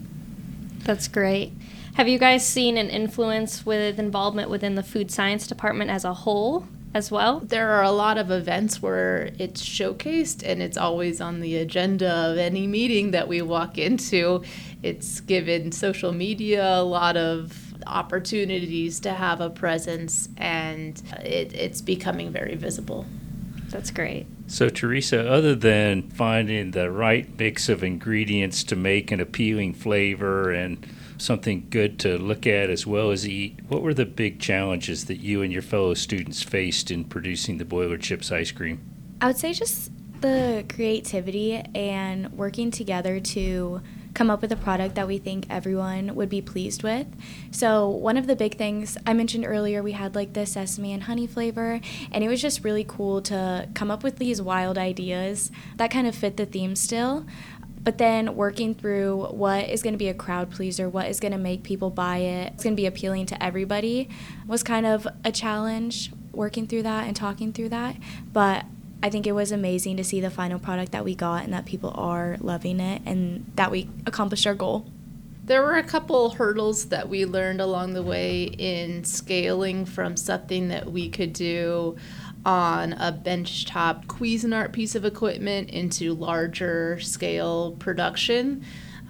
That's 0.84 1.08
great. 1.08 1.52
Have 1.94 2.08
you 2.08 2.18
guys 2.18 2.46
seen 2.46 2.78
an 2.78 2.88
influence 2.88 3.66
with 3.66 3.98
involvement 3.98 4.48
within 4.48 4.76
the 4.76 4.82
food 4.82 5.10
science 5.10 5.46
department 5.46 5.90
as 5.90 6.04
a 6.04 6.14
whole 6.14 6.68
as 6.94 7.10
well? 7.10 7.40
There 7.40 7.70
are 7.70 7.82
a 7.82 7.90
lot 7.90 8.18
of 8.18 8.30
events 8.30 8.80
where 8.82 9.30
it's 9.38 9.62
showcased 9.62 10.42
and 10.44 10.62
it's 10.62 10.76
always 10.76 11.20
on 11.20 11.40
the 11.40 11.56
agenda 11.56 12.10
of 12.10 12.38
any 12.38 12.66
meeting 12.66 13.10
that 13.10 13.28
we 13.28 13.42
walk 13.42 13.78
into. 13.78 14.42
It's 14.82 15.20
given 15.20 15.72
social 15.72 16.12
media 16.12 16.78
a 16.78 16.82
lot 16.82 17.16
of 17.16 17.74
opportunities 17.86 19.00
to 19.00 19.12
have 19.12 19.40
a 19.40 19.50
presence 19.50 20.28
and 20.36 21.00
it, 21.20 21.52
it's 21.54 21.80
becoming 21.80 22.30
very 22.30 22.54
visible. 22.54 23.06
That's 23.68 23.90
great. 23.90 24.26
So, 24.46 24.70
Teresa, 24.70 25.30
other 25.30 25.54
than 25.54 26.08
finding 26.08 26.70
the 26.70 26.90
right 26.90 27.28
mix 27.38 27.68
of 27.68 27.84
ingredients 27.84 28.64
to 28.64 28.76
make 28.76 29.12
an 29.12 29.20
appealing 29.20 29.74
flavor 29.74 30.50
and 30.50 30.86
something 31.18 31.66
good 31.70 31.98
to 32.00 32.18
look 32.18 32.46
at 32.46 32.70
as 32.70 32.86
well 32.86 33.10
as 33.10 33.28
eat, 33.28 33.60
what 33.68 33.82
were 33.82 33.94
the 33.94 34.06
big 34.06 34.40
challenges 34.40 35.06
that 35.06 35.16
you 35.16 35.42
and 35.42 35.52
your 35.52 35.62
fellow 35.62 35.94
students 35.94 36.42
faced 36.42 36.90
in 36.90 37.04
producing 37.04 37.58
the 37.58 37.64
Boiler 37.64 37.98
Chips 37.98 38.32
ice 38.32 38.50
cream? 38.50 38.80
I 39.20 39.26
would 39.26 39.36
say 39.36 39.52
just 39.52 39.90
the 40.20 40.64
creativity 40.68 41.54
and 41.74 42.32
working 42.32 42.70
together 42.70 43.20
to 43.20 43.80
come 44.14 44.30
up 44.30 44.42
with 44.42 44.50
a 44.50 44.56
product 44.56 44.96
that 44.96 45.06
we 45.06 45.18
think 45.18 45.46
everyone 45.48 46.14
would 46.16 46.28
be 46.28 46.40
pleased 46.40 46.82
with. 46.82 47.06
So, 47.52 47.88
one 47.88 48.16
of 48.16 48.26
the 48.26 48.34
big 48.34 48.56
things 48.56 48.98
I 49.06 49.12
mentioned 49.12 49.44
earlier, 49.46 49.82
we 49.82 49.92
had 49.92 50.16
like 50.16 50.32
the 50.32 50.44
sesame 50.44 50.92
and 50.92 51.04
honey 51.04 51.26
flavor, 51.26 51.80
and 52.10 52.24
it 52.24 52.28
was 52.28 52.42
just 52.42 52.64
really 52.64 52.84
cool 52.84 53.22
to 53.22 53.68
come 53.74 53.90
up 53.90 54.02
with 54.02 54.16
these 54.16 54.42
wild 54.42 54.76
ideas 54.76 55.52
that 55.76 55.90
kind 55.90 56.06
of 56.06 56.14
fit 56.14 56.36
the 56.36 56.46
theme 56.46 56.74
still. 56.74 57.26
But 57.88 57.96
then 57.96 58.36
working 58.36 58.74
through 58.74 59.28
what 59.30 59.66
is 59.70 59.82
going 59.82 59.94
to 59.94 59.98
be 59.98 60.08
a 60.08 60.14
crowd 60.14 60.50
pleaser, 60.50 60.90
what 60.90 61.08
is 61.08 61.20
going 61.20 61.32
to 61.32 61.38
make 61.38 61.62
people 61.62 61.88
buy 61.88 62.18
it, 62.18 62.52
it's 62.52 62.62
going 62.62 62.76
to 62.76 62.78
be 62.78 62.84
appealing 62.84 63.24
to 63.24 63.42
everybody 63.42 64.10
was 64.46 64.62
kind 64.62 64.84
of 64.84 65.08
a 65.24 65.32
challenge 65.32 66.12
working 66.30 66.66
through 66.66 66.82
that 66.82 67.06
and 67.06 67.16
talking 67.16 67.50
through 67.50 67.70
that. 67.70 67.96
But 68.30 68.66
I 69.02 69.08
think 69.08 69.26
it 69.26 69.32
was 69.32 69.52
amazing 69.52 69.96
to 69.96 70.04
see 70.04 70.20
the 70.20 70.28
final 70.28 70.58
product 70.58 70.92
that 70.92 71.02
we 71.02 71.14
got 71.14 71.44
and 71.44 71.54
that 71.54 71.64
people 71.64 71.94
are 71.96 72.36
loving 72.40 72.78
it 72.78 73.00
and 73.06 73.50
that 73.54 73.70
we 73.70 73.88
accomplished 74.04 74.46
our 74.46 74.54
goal. 74.54 74.84
There 75.46 75.62
were 75.62 75.76
a 75.76 75.82
couple 75.82 76.28
hurdles 76.28 76.90
that 76.90 77.08
we 77.08 77.24
learned 77.24 77.62
along 77.62 77.94
the 77.94 78.02
way 78.02 78.42
in 78.42 79.02
scaling 79.04 79.86
from 79.86 80.14
something 80.14 80.68
that 80.68 80.92
we 80.92 81.08
could 81.08 81.32
do 81.32 81.96
on 82.48 82.94
a 82.94 83.12
benchtop 83.12 84.06
Cuisinart 84.06 84.72
piece 84.72 84.94
of 84.94 85.04
equipment 85.04 85.68
into 85.68 86.14
larger 86.14 86.98
scale 86.98 87.72
production. 87.72 88.64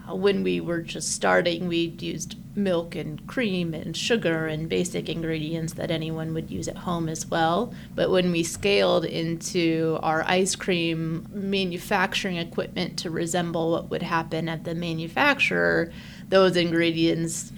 Uh, 0.08 0.16
when 0.16 0.42
we 0.42 0.60
were 0.60 0.82
just 0.82 1.12
starting, 1.12 1.68
we 1.68 1.94
used 2.00 2.34
milk 2.56 2.96
and 2.96 3.24
cream 3.28 3.74
and 3.74 3.96
sugar 3.96 4.48
and 4.48 4.68
basic 4.68 5.08
ingredients 5.08 5.74
that 5.74 5.92
anyone 5.92 6.34
would 6.34 6.50
use 6.50 6.66
at 6.66 6.78
home 6.78 7.08
as 7.08 7.26
well. 7.26 7.72
But 7.94 8.10
when 8.10 8.32
we 8.32 8.42
scaled 8.42 9.04
into 9.04 10.00
our 10.02 10.24
ice 10.26 10.56
cream 10.56 11.28
manufacturing 11.32 12.38
equipment 12.38 12.98
to 12.98 13.10
resemble 13.10 13.70
what 13.70 13.88
would 13.88 14.02
happen 14.02 14.48
at 14.48 14.64
the 14.64 14.74
manufacturer, 14.74 15.92
those 16.28 16.56
ingredients 16.56 17.52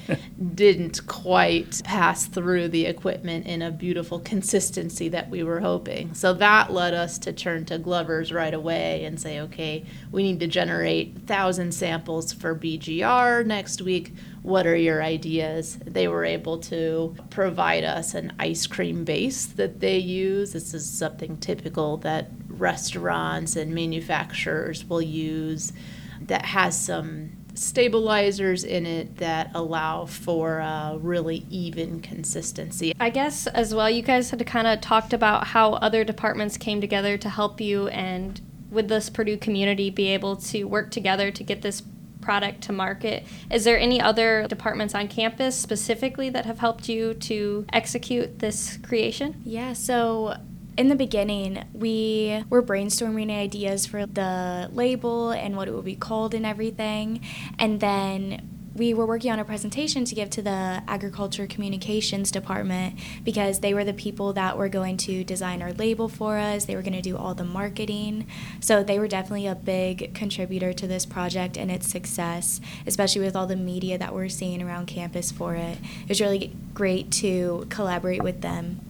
didn't 0.54 1.06
quite 1.06 1.82
pass 1.84 2.26
through 2.26 2.68
the 2.68 2.86
equipment 2.86 3.46
in 3.46 3.62
a 3.62 3.70
beautiful 3.70 4.20
consistency 4.20 5.08
that 5.08 5.28
we 5.28 5.42
were 5.42 5.60
hoping. 5.60 6.14
So 6.14 6.32
that 6.34 6.72
led 6.72 6.94
us 6.94 7.18
to 7.20 7.32
turn 7.32 7.64
to 7.66 7.78
Glover's 7.78 8.32
right 8.32 8.54
away 8.54 9.04
and 9.04 9.20
say, 9.20 9.40
okay, 9.40 9.84
we 10.12 10.22
need 10.22 10.40
to 10.40 10.46
generate 10.46 11.14
1,000 11.14 11.72
samples 11.72 12.32
for 12.32 12.54
BGR 12.54 13.44
next 13.44 13.82
week. 13.82 14.14
What 14.42 14.66
are 14.66 14.76
your 14.76 15.02
ideas? 15.02 15.78
They 15.84 16.06
were 16.06 16.24
able 16.24 16.58
to 16.58 17.16
provide 17.28 17.84
us 17.84 18.14
an 18.14 18.32
ice 18.38 18.66
cream 18.66 19.04
base 19.04 19.46
that 19.46 19.80
they 19.80 19.98
use. 19.98 20.52
This 20.52 20.74
is 20.74 20.88
something 20.88 21.36
typical 21.38 21.96
that 21.98 22.30
restaurants 22.48 23.56
and 23.56 23.74
manufacturers 23.74 24.84
will 24.84 25.02
use 25.02 25.72
that 26.20 26.44
has 26.44 26.78
some 26.78 27.32
stabilizers 27.54 28.64
in 28.64 28.86
it 28.86 29.16
that 29.16 29.50
allow 29.54 30.06
for 30.06 30.58
a 30.58 30.98
really 31.00 31.44
even 31.50 32.00
consistency. 32.00 32.94
I 32.98 33.10
guess 33.10 33.46
as 33.46 33.74
well, 33.74 33.90
you 33.90 34.02
guys 34.02 34.30
had 34.30 34.44
kind 34.46 34.66
of 34.66 34.80
talked 34.80 35.12
about 35.12 35.48
how 35.48 35.74
other 35.74 36.04
departments 36.04 36.56
came 36.56 36.80
together 36.80 37.18
to 37.18 37.28
help 37.28 37.60
you 37.60 37.88
and 37.88 38.40
with 38.70 38.88
this 38.88 39.10
Purdue 39.10 39.36
community 39.36 39.90
be 39.90 40.08
able 40.08 40.36
to 40.36 40.64
work 40.64 40.90
together 40.90 41.30
to 41.30 41.42
get 41.42 41.62
this 41.62 41.82
product 42.20 42.60
to 42.62 42.72
market. 42.72 43.24
Is 43.50 43.64
there 43.64 43.78
any 43.78 44.00
other 44.00 44.46
departments 44.48 44.94
on 44.94 45.08
campus 45.08 45.56
specifically 45.56 46.30
that 46.30 46.46
have 46.46 46.58
helped 46.58 46.88
you 46.88 47.14
to 47.14 47.66
execute 47.72 48.38
this 48.38 48.78
creation? 48.82 49.40
Yeah, 49.44 49.72
so 49.72 50.36
in 50.76 50.88
the 50.88 50.94
beginning, 50.94 51.64
we 51.72 52.44
were 52.48 52.62
brainstorming 52.62 53.30
ideas 53.30 53.86
for 53.86 54.06
the 54.06 54.70
label 54.72 55.30
and 55.30 55.56
what 55.56 55.68
it 55.68 55.74
would 55.74 55.84
be 55.84 55.96
called 55.96 56.34
and 56.34 56.46
everything. 56.46 57.20
And 57.58 57.80
then 57.80 58.48
we 58.74 58.94
were 58.94 59.04
working 59.04 59.30
on 59.32 59.38
a 59.38 59.44
presentation 59.44 60.04
to 60.04 60.14
give 60.14 60.30
to 60.30 60.42
the 60.42 60.82
agriculture 60.86 61.46
communications 61.46 62.30
department 62.30 62.98
because 63.24 63.60
they 63.60 63.74
were 63.74 63.84
the 63.84 63.92
people 63.92 64.32
that 64.34 64.56
were 64.56 64.68
going 64.68 64.96
to 64.96 65.24
design 65.24 65.60
our 65.60 65.72
label 65.72 66.08
for 66.08 66.38
us. 66.38 66.64
They 66.64 66.76
were 66.76 66.82
going 66.82 66.94
to 66.94 67.02
do 67.02 67.16
all 67.16 67.34
the 67.34 67.44
marketing. 67.44 68.26
So 68.60 68.82
they 68.82 68.98
were 68.98 69.08
definitely 69.08 69.48
a 69.48 69.54
big 69.54 70.14
contributor 70.14 70.72
to 70.72 70.86
this 70.86 71.04
project 71.04 71.56
and 71.56 71.70
its 71.70 71.88
success, 71.88 72.60
especially 72.86 73.22
with 73.22 73.34
all 73.34 73.46
the 73.46 73.56
media 73.56 73.98
that 73.98 74.14
we're 74.14 74.28
seeing 74.28 74.62
around 74.62 74.86
campus 74.86 75.32
for 75.32 75.56
it. 75.56 75.78
It 76.02 76.08
was 76.08 76.20
really 76.20 76.52
great 76.72 77.10
to 77.12 77.66
collaborate 77.70 78.22
with 78.22 78.40
them. 78.40 78.80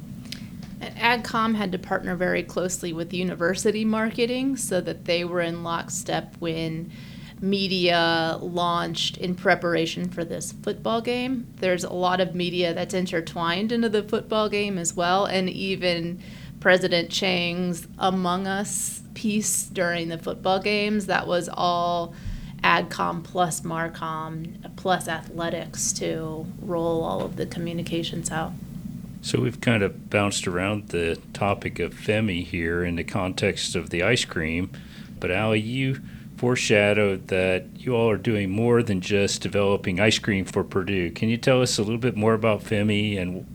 And 0.81 0.97
AgCom 0.97 1.55
had 1.57 1.73
to 1.73 1.79
partner 1.79 2.17
very 2.17 2.43
closely 2.43 2.93
with 2.93 3.13
university 3.13 3.85
marketing 3.85 4.57
so 4.57 4.81
that 4.81 5.05
they 5.05 5.25
were 5.25 5.41
in 5.41 5.63
lockstep 5.63 6.37
when 6.39 6.91
media 7.43 8.39
launched 8.41 9.17
in 9.17 9.35
preparation 9.35 10.09
for 10.09 10.25
this 10.25 10.53
football 10.53 11.01
game. 11.01 11.47
There's 11.57 11.85
a 11.85 11.93
lot 11.93 12.21
of 12.21 12.35
media 12.35 12.75
that's 12.75 12.95
intertwined 12.95 13.73
into 13.73 13.89
the 13.89 14.03
football 14.03 14.49
game 14.49 14.79
as 14.79 14.95
well, 14.95 15.25
and 15.25 15.49
even 15.49 16.21
President 16.61 17.11
Chang's 17.11 17.87
Among 17.99 18.47
Us 18.47 19.03
piece 19.15 19.65
during 19.65 20.09
the 20.09 20.19
football 20.19 20.61
games, 20.61 21.07
that 21.07 21.27
was 21.27 21.49
all 21.53 22.15
AgCom 22.63 23.25
plus 23.25 23.63
Marcom 23.63 24.77
plus 24.77 25.09
athletics 25.09 25.95
to 25.95 26.47
roll 26.61 27.03
all 27.03 27.23
of 27.23 27.37
the 27.37 27.47
communications 27.47 28.31
out. 28.31 28.53
So 29.23 29.41
we've 29.41 29.61
kind 29.61 29.83
of 29.83 30.09
bounced 30.09 30.47
around 30.47 30.89
the 30.89 31.19
topic 31.33 31.79
of 31.79 31.95
FEMI 31.95 32.45
here 32.45 32.83
in 32.83 32.97
the 32.97 33.05
context 33.05 33.77
of 33.77 33.91
the 33.91 34.03
ice 34.03 34.25
cream, 34.25 34.71
but 35.19 35.31
Allie, 35.31 35.61
you 35.61 36.01
foreshadowed 36.37 37.29
that 37.29 37.67
you 37.75 37.95
all 37.95 38.09
are 38.09 38.17
doing 38.17 38.49
more 38.51 38.83
than 38.83 39.03
just 39.03 39.43
developing 39.43 40.01
ice 40.01 40.19
cream 40.19 40.47
for 40.47 40.65
Purdue. 40.65 41.11
Can 41.11 41.29
you 41.29 41.37
tell 41.37 41.61
us 41.61 41.79
a 41.79 41.83
little 41.83 41.99
bit 41.99 42.17
more 42.17 42.33
about 42.33 42.63
FEMI 42.63 43.21
and 43.21 43.47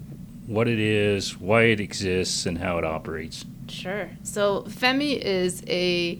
what 0.46 0.68
it 0.68 0.78
is, 0.78 1.40
why 1.40 1.64
it 1.64 1.80
exists, 1.80 2.46
and 2.46 2.60
how 2.60 2.78
it 2.78 2.86
operates? 2.86 3.44
Sure. 3.68 4.12
So 4.22 4.62
FEMI 4.68 5.18
is 5.18 5.64
a 5.68 6.20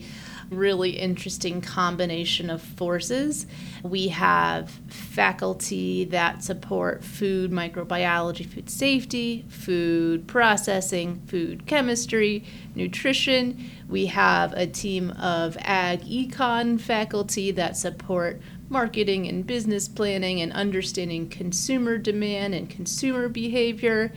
really 0.50 0.92
interesting 0.92 1.62
combination 1.62 2.50
of 2.50 2.62
forces. 2.62 3.46
We 3.84 4.10
have 4.10 4.70
faculty 4.88 6.06
that 6.06 6.44
support 6.44 7.04
food 7.04 7.52
microbiology, 7.52 8.46
food 8.46 8.70
safety, 8.70 9.46
food 9.50 10.28
processing, 10.28 11.22
food 11.28 11.66
chemistry, 11.66 12.44
nutrition. 12.76 13.70
We 13.90 14.08
have 14.08 14.54
a 14.54 14.68
team 14.68 15.12
of 15.12 15.58
ag 15.62 16.02
econ 16.02 16.80
faculty 16.80 17.52
that 17.52 17.78
support 17.78 18.42
marketing 18.70 19.28
and 19.28 19.46
business 19.46 19.88
planning 19.88 20.42
and 20.42 20.52
understanding 20.54 21.30
consumer 21.30 21.98
demand 21.98 22.56
and 22.56 22.70
consumer 22.70 23.30
behavior. 23.30 24.12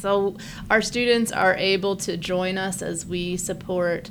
So, 0.00 0.36
our 0.68 0.82
students 0.82 1.30
are 1.30 1.54
able 1.56 1.96
to 1.96 2.16
join 2.16 2.58
us 2.58 2.82
as 2.82 3.06
we 3.06 3.36
support 3.36 4.10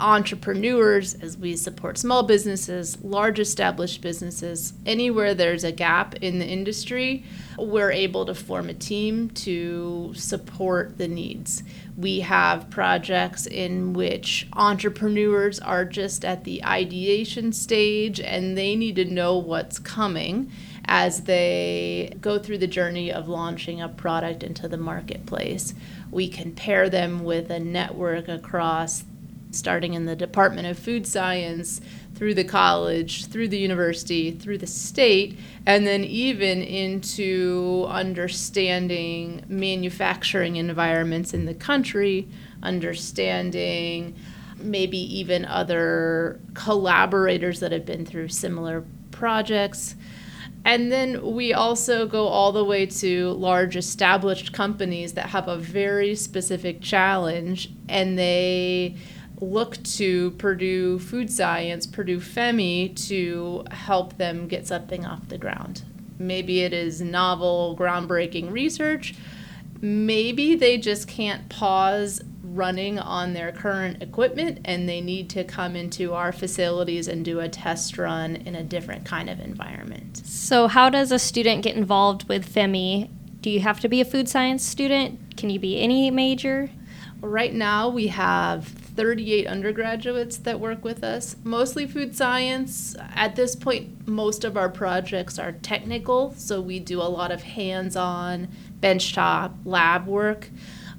entrepreneurs, 0.00 1.14
as 1.14 1.36
we 1.36 1.56
support 1.56 1.98
small 1.98 2.22
businesses, 2.22 3.02
large 3.02 3.38
established 3.38 4.00
businesses. 4.00 4.72
Anywhere 4.86 5.34
there's 5.34 5.64
a 5.64 5.72
gap 5.72 6.14
in 6.16 6.38
the 6.38 6.46
industry, 6.46 7.24
we're 7.58 7.90
able 7.90 8.24
to 8.26 8.34
form 8.34 8.68
a 8.68 8.74
team 8.74 9.30
to 9.30 10.12
support 10.14 10.98
the 10.98 11.08
needs. 11.08 11.62
We 11.96 12.20
have 12.20 12.70
projects 12.70 13.46
in 13.46 13.92
which 13.92 14.46
entrepreneurs 14.52 15.58
are 15.58 15.84
just 15.84 16.24
at 16.24 16.44
the 16.44 16.64
ideation 16.64 17.52
stage 17.52 18.20
and 18.20 18.56
they 18.56 18.76
need 18.76 18.96
to 18.96 19.04
know 19.04 19.36
what's 19.36 19.80
coming 19.80 20.52
as 20.84 21.24
they 21.24 22.14
go 22.20 22.38
through 22.38 22.58
the 22.58 22.66
journey 22.66 23.12
of 23.12 23.28
launching 23.28 23.80
a 23.80 23.88
product 23.88 24.42
into 24.42 24.68
the 24.68 24.78
marketplace. 24.78 25.74
We 26.10 26.28
can 26.28 26.52
pair 26.52 26.88
them 26.88 27.24
with 27.24 27.50
a 27.50 27.60
network 27.60 28.28
across 28.28 29.04
starting 29.50 29.94
in 29.94 30.04
the 30.04 30.16
Department 30.16 30.66
of 30.66 30.78
Food 30.78 31.06
Science, 31.06 31.80
through 32.14 32.34
the 32.34 32.44
college, 32.44 33.26
through 33.26 33.48
the 33.48 33.58
university, 33.58 34.32
through 34.32 34.58
the 34.58 34.66
state, 34.66 35.38
and 35.66 35.86
then 35.86 36.02
even 36.02 36.60
into 36.62 37.86
understanding 37.88 39.44
manufacturing 39.48 40.56
environments 40.56 41.32
in 41.32 41.46
the 41.46 41.54
country, 41.54 42.28
understanding 42.62 44.16
maybe 44.56 44.98
even 44.98 45.44
other 45.44 46.40
collaborators 46.54 47.60
that 47.60 47.70
have 47.70 47.86
been 47.86 48.04
through 48.04 48.26
similar 48.26 48.84
projects. 49.12 49.94
And 50.64 50.90
then 50.90 51.34
we 51.34 51.54
also 51.54 52.06
go 52.06 52.26
all 52.26 52.50
the 52.50 52.64
way 52.64 52.84
to 52.86 53.30
large 53.30 53.76
established 53.76 54.52
companies 54.52 55.12
that 55.12 55.26
have 55.26 55.46
a 55.46 55.56
very 55.56 56.16
specific 56.16 56.80
challenge 56.82 57.70
and 57.88 58.18
they 58.18 58.96
look 59.40 59.82
to 59.84 60.32
Purdue 60.32 60.98
Food 60.98 61.30
Science, 61.30 61.86
Purdue 61.86 62.20
FEMI 62.20 62.94
to 63.08 63.64
help 63.70 64.16
them 64.16 64.48
get 64.48 64.66
something 64.66 65.04
off 65.04 65.28
the 65.28 65.38
ground. 65.38 65.82
Maybe 66.18 66.60
it 66.60 66.72
is 66.72 67.00
novel, 67.00 67.76
groundbreaking 67.78 68.50
research. 68.50 69.14
Maybe 69.80 70.56
they 70.56 70.78
just 70.78 71.06
can't 71.06 71.48
pause 71.48 72.20
running 72.42 72.98
on 72.98 73.34
their 73.34 73.52
current 73.52 74.02
equipment 74.02 74.58
and 74.64 74.88
they 74.88 75.00
need 75.00 75.30
to 75.30 75.44
come 75.44 75.76
into 75.76 76.14
our 76.14 76.32
facilities 76.32 77.06
and 77.06 77.24
do 77.24 77.40
a 77.40 77.48
test 77.48 77.98
run 77.98 78.36
in 78.36 78.54
a 78.54 78.62
different 78.62 79.04
kind 79.04 79.30
of 79.30 79.38
environment. 79.38 80.22
So, 80.24 80.66
how 80.66 80.90
does 80.90 81.12
a 81.12 81.18
student 81.18 81.62
get 81.62 81.76
involved 81.76 82.28
with 82.28 82.52
FEMI? 82.52 83.10
Do 83.40 83.50
you 83.50 83.60
have 83.60 83.78
to 83.80 83.88
be 83.88 84.00
a 84.00 84.04
food 84.04 84.28
science 84.28 84.64
student? 84.64 85.36
Can 85.36 85.50
you 85.50 85.60
be 85.60 85.78
any 85.80 86.10
major? 86.10 86.70
Right 87.20 87.54
now, 87.54 87.88
we 87.88 88.08
have 88.08 88.77
38 88.98 89.46
undergraduates 89.46 90.38
that 90.38 90.58
work 90.58 90.84
with 90.84 91.04
us, 91.04 91.36
mostly 91.44 91.86
food 91.86 92.16
science. 92.16 92.96
At 93.14 93.36
this 93.36 93.54
point, 93.54 94.08
most 94.08 94.42
of 94.42 94.56
our 94.56 94.68
projects 94.68 95.38
are 95.38 95.52
technical, 95.52 96.34
so 96.34 96.60
we 96.60 96.80
do 96.80 97.00
a 97.00 97.04
lot 97.04 97.30
of 97.30 97.44
hands 97.44 97.94
on, 97.94 98.48
benchtop, 98.80 99.54
lab 99.64 100.08
work. 100.08 100.50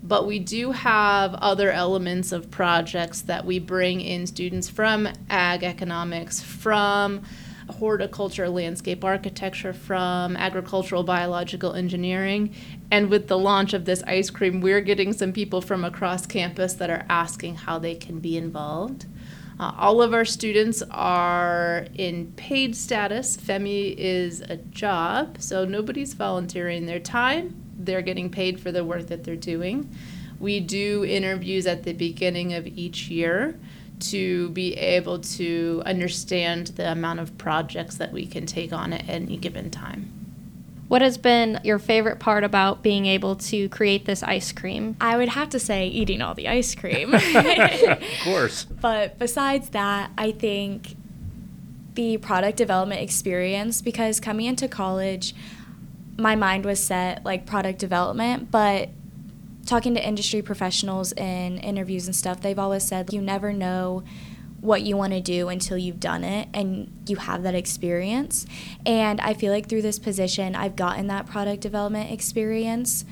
But 0.02 0.26
we 0.26 0.40
do 0.40 0.72
have 0.72 1.34
other 1.34 1.72
elements 1.72 2.32
of 2.32 2.50
projects 2.50 3.20
that 3.24 3.44
we 3.46 3.60
bring 3.60 4.00
in 4.00 4.28
students 4.28 4.70
from 4.70 5.10
ag 5.30 5.66
economics, 5.66 6.40
from 6.42 7.24
horticulture, 7.72 8.50
landscape 8.50 9.04
architecture, 9.04 9.74
from 9.74 10.36
agricultural 10.36 11.04
biological 11.04 11.74
engineering. 11.74 12.54
And 12.92 13.10
with 13.10 13.28
the 13.28 13.38
launch 13.38 13.74
of 13.74 13.86
this 13.86 14.04
ice 14.04 14.30
cream, 14.30 14.62
we're 14.62 14.82
getting 14.82 15.14
some 15.14 15.34
people 15.34 15.62
from 15.62 15.84
across 15.84 16.26
campus 16.26 16.74
that 16.76 16.90
are 16.90 17.06
asking 17.10 17.56
how 17.56 17.80
they 17.80 17.96
can 17.96 18.20
be 18.20 18.38
involved. 18.38 19.06
Uh, 19.60 19.74
all 19.78 20.02
of 20.02 20.14
our 20.14 20.24
students 20.24 20.82
are 20.90 21.86
in 21.94 22.32
paid 22.38 22.76
status. 22.76 23.36
FEMI 23.36 23.94
is 23.98 24.40
a 24.42 24.56
job, 24.56 25.42
so 25.42 25.66
nobody's 25.66 26.14
volunteering 26.14 26.86
their 26.86 27.00
time. 27.00 27.62
They're 27.78 28.02
getting 28.02 28.30
paid 28.30 28.62
for 28.62 28.72
the 28.72 28.86
work 28.86 29.08
that 29.08 29.26
they're 29.26 29.36
doing. 29.36 29.94
We 30.40 30.62
do 30.62 31.04
interviews 31.04 31.68
at 31.68 31.84
the 31.84 31.92
beginning 31.92 32.54
of 32.54 32.66
each 32.68 33.10
year 33.10 33.60
to 34.00 34.50
be 34.50 34.74
able 34.76 35.20
to 35.20 35.84
understand 35.86 36.68
the 36.68 36.92
amount 36.92 37.20
of 37.20 37.38
projects 37.38 37.96
that 37.98 38.12
we 38.12 38.26
can 38.26 38.46
take 38.46 38.72
on 38.72 38.94
at 38.94 39.08
any 39.10 39.38
given 39.38 39.70
time. 39.70 40.12
What 40.88 41.04
has 41.04 41.20
been 41.20 41.60
your 41.64 41.78
favorite 41.78 42.20
part 42.20 42.44
about 42.44 42.82
being 42.82 43.06
able 43.06 43.36
to 43.36 43.70
create 43.70 44.06
this 44.06 44.24
ice 44.24 44.52
cream? 44.52 44.98
I 45.00 45.18
would 45.18 45.30
have 45.30 45.50
to 45.50 45.60
say 45.60 45.88
eating 45.88 46.22
all 46.22 46.34
the 46.34 46.48
ice 46.48 46.74
cream. 46.74 47.14
of 47.14 48.04
course. 48.24 48.66
But 48.82 49.20
besides 49.20 49.70
that, 49.70 50.10
I 50.18 50.32
think 50.32 50.96
the 51.94 52.18
product 52.18 52.58
development 52.58 53.02
experience 53.02 53.82
because 53.82 54.20
coming 54.20 54.48
into 54.48 54.68
college, 54.68 55.36
my 56.18 56.36
mind 56.36 56.66
was 56.66 56.82
set 56.82 57.24
like 57.24 57.46
product 57.46 57.78
development, 57.78 58.50
but 58.50 58.90
talking 59.66 59.94
to 59.96 60.06
industry 60.06 60.42
professionals 60.42 61.12
in 61.14 61.58
interviews 61.60 62.08
and 62.08 62.16
stuff, 62.16 62.42
they've 62.42 62.60
always 62.60 62.84
said 62.84 63.14
you 63.14 63.22
never 63.22 63.54
know 63.54 64.04
what 64.62 64.82
you 64.82 64.98
want 64.98 65.14
to 65.14 65.22
do 65.22 65.48
until 65.48 65.78
you've 65.78 66.00
done 66.00 66.24
it 66.24 66.50
and 66.54 66.92
you 67.08 67.16
have 67.16 67.44
that 67.44 67.56
experience. 67.56 68.46
And 68.86 69.22
I 69.22 69.34
feel 69.34 69.54
like 69.54 69.70
through 69.70 69.82
this 69.82 70.00
position, 70.00 70.56
I've 70.56 70.76
gotten 70.76 71.08
that 71.08 71.26
product 71.28 71.62
development 71.62 72.12
experience. 72.12 73.06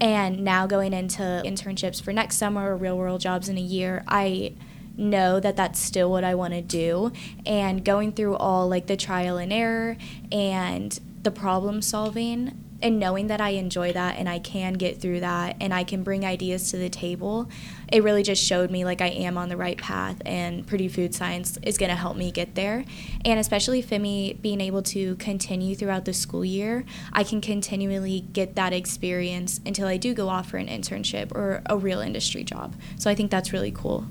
And 0.00 0.44
now 0.44 0.66
going 0.66 0.92
into 0.92 1.22
internships 1.22 2.02
for 2.02 2.12
next 2.12 2.36
summer 2.36 2.72
or 2.72 2.76
real 2.76 2.96
world 2.96 3.20
jobs 3.20 3.48
in 3.48 3.56
a 3.56 3.62
year, 3.62 4.04
I 4.06 4.54
know 4.96 5.40
that 5.40 5.56
that's 5.56 5.80
still 5.80 6.10
what 6.10 6.24
I 6.24 6.34
want 6.34 6.54
to 6.54 6.62
do. 6.62 7.12
And 7.44 7.84
going 7.84 8.12
through 8.12 8.36
all 8.36 8.68
like 8.68 8.86
the 8.86 8.96
trial 8.96 9.36
and 9.38 9.52
error 9.52 9.96
and 10.30 10.98
the 11.22 11.30
problem 11.30 11.82
solving 11.82 12.63
and 12.84 13.00
knowing 13.00 13.28
that 13.28 13.40
I 13.40 13.50
enjoy 13.50 13.94
that 13.94 14.18
and 14.18 14.28
I 14.28 14.38
can 14.38 14.74
get 14.74 15.00
through 15.00 15.20
that 15.20 15.56
and 15.58 15.72
I 15.72 15.84
can 15.84 16.02
bring 16.02 16.26
ideas 16.26 16.70
to 16.70 16.76
the 16.76 16.90
table, 16.90 17.48
it 17.90 18.04
really 18.04 18.22
just 18.22 18.44
showed 18.44 18.70
me 18.70 18.84
like 18.84 19.00
I 19.00 19.06
am 19.06 19.38
on 19.38 19.48
the 19.48 19.56
right 19.56 19.78
path 19.78 20.20
and 20.26 20.66
Purdue 20.66 20.90
Food 20.90 21.14
Science 21.14 21.58
is 21.62 21.78
going 21.78 21.88
to 21.88 21.96
help 21.96 22.14
me 22.14 22.30
get 22.30 22.54
there. 22.54 22.84
And 23.24 23.40
especially 23.40 23.82
FEMI 23.82 24.40
being 24.42 24.60
able 24.60 24.82
to 24.82 25.16
continue 25.16 25.74
throughout 25.74 26.04
the 26.04 26.12
school 26.12 26.44
year, 26.44 26.84
I 27.10 27.24
can 27.24 27.40
continually 27.40 28.20
get 28.20 28.54
that 28.56 28.74
experience 28.74 29.60
until 29.64 29.88
I 29.88 29.96
do 29.96 30.12
go 30.12 30.28
off 30.28 30.50
for 30.50 30.58
an 30.58 30.66
internship 30.66 31.32
or 31.34 31.62
a 31.64 31.78
real 31.78 32.00
industry 32.00 32.44
job. 32.44 32.74
So 32.98 33.10
I 33.10 33.14
think 33.14 33.30
that's 33.30 33.50
really 33.50 33.72
cool. 33.72 34.04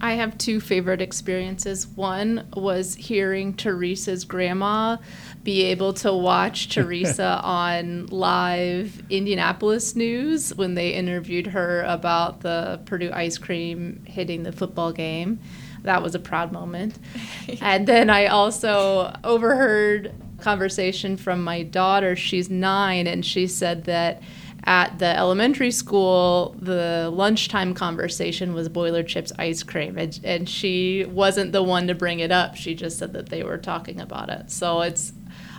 I 0.00 0.14
have 0.14 0.36
two 0.38 0.60
favorite 0.60 1.00
experiences. 1.00 1.86
One 1.86 2.46
was 2.54 2.94
hearing 2.94 3.54
Teresa's 3.54 4.24
grandma 4.24 4.98
be 5.42 5.64
able 5.64 5.92
to 5.94 6.12
watch 6.12 6.68
Teresa 6.74 7.40
on 7.42 8.06
live 8.06 9.02
Indianapolis 9.10 9.94
news 9.94 10.54
when 10.54 10.74
they 10.74 10.90
interviewed 10.90 11.48
her 11.48 11.82
about 11.82 12.40
the 12.40 12.80
Purdue 12.86 13.10
ice 13.12 13.38
cream 13.38 14.02
hitting 14.06 14.42
the 14.42 14.52
football 14.52 14.92
game. 14.92 15.38
That 15.82 16.02
was 16.02 16.14
a 16.14 16.18
proud 16.18 16.50
moment. 16.50 16.98
and 17.60 17.86
then 17.86 18.10
I 18.10 18.26
also 18.26 19.14
overheard 19.22 20.14
conversation 20.40 21.16
from 21.16 21.42
my 21.44 21.62
daughter. 21.62 22.16
She's 22.16 22.50
9 22.50 23.06
and 23.06 23.24
she 23.24 23.46
said 23.46 23.84
that 23.84 24.22
at 24.66 24.98
the 24.98 25.16
elementary 25.16 25.70
school, 25.70 26.56
the 26.58 27.10
lunchtime 27.12 27.74
conversation 27.74 28.54
was 28.54 28.68
boiler 28.68 29.02
chips 29.02 29.32
ice 29.38 29.62
cream, 29.62 29.98
and, 29.98 30.18
and 30.24 30.48
she 30.48 31.04
wasn't 31.04 31.52
the 31.52 31.62
one 31.62 31.86
to 31.86 31.94
bring 31.94 32.20
it 32.20 32.32
up. 32.32 32.56
She 32.56 32.74
just 32.74 32.98
said 32.98 33.12
that 33.12 33.28
they 33.28 33.42
were 33.42 33.58
talking 33.58 34.00
about 34.00 34.30
it. 34.30 34.50
So 34.50 34.80
it's, 34.80 35.12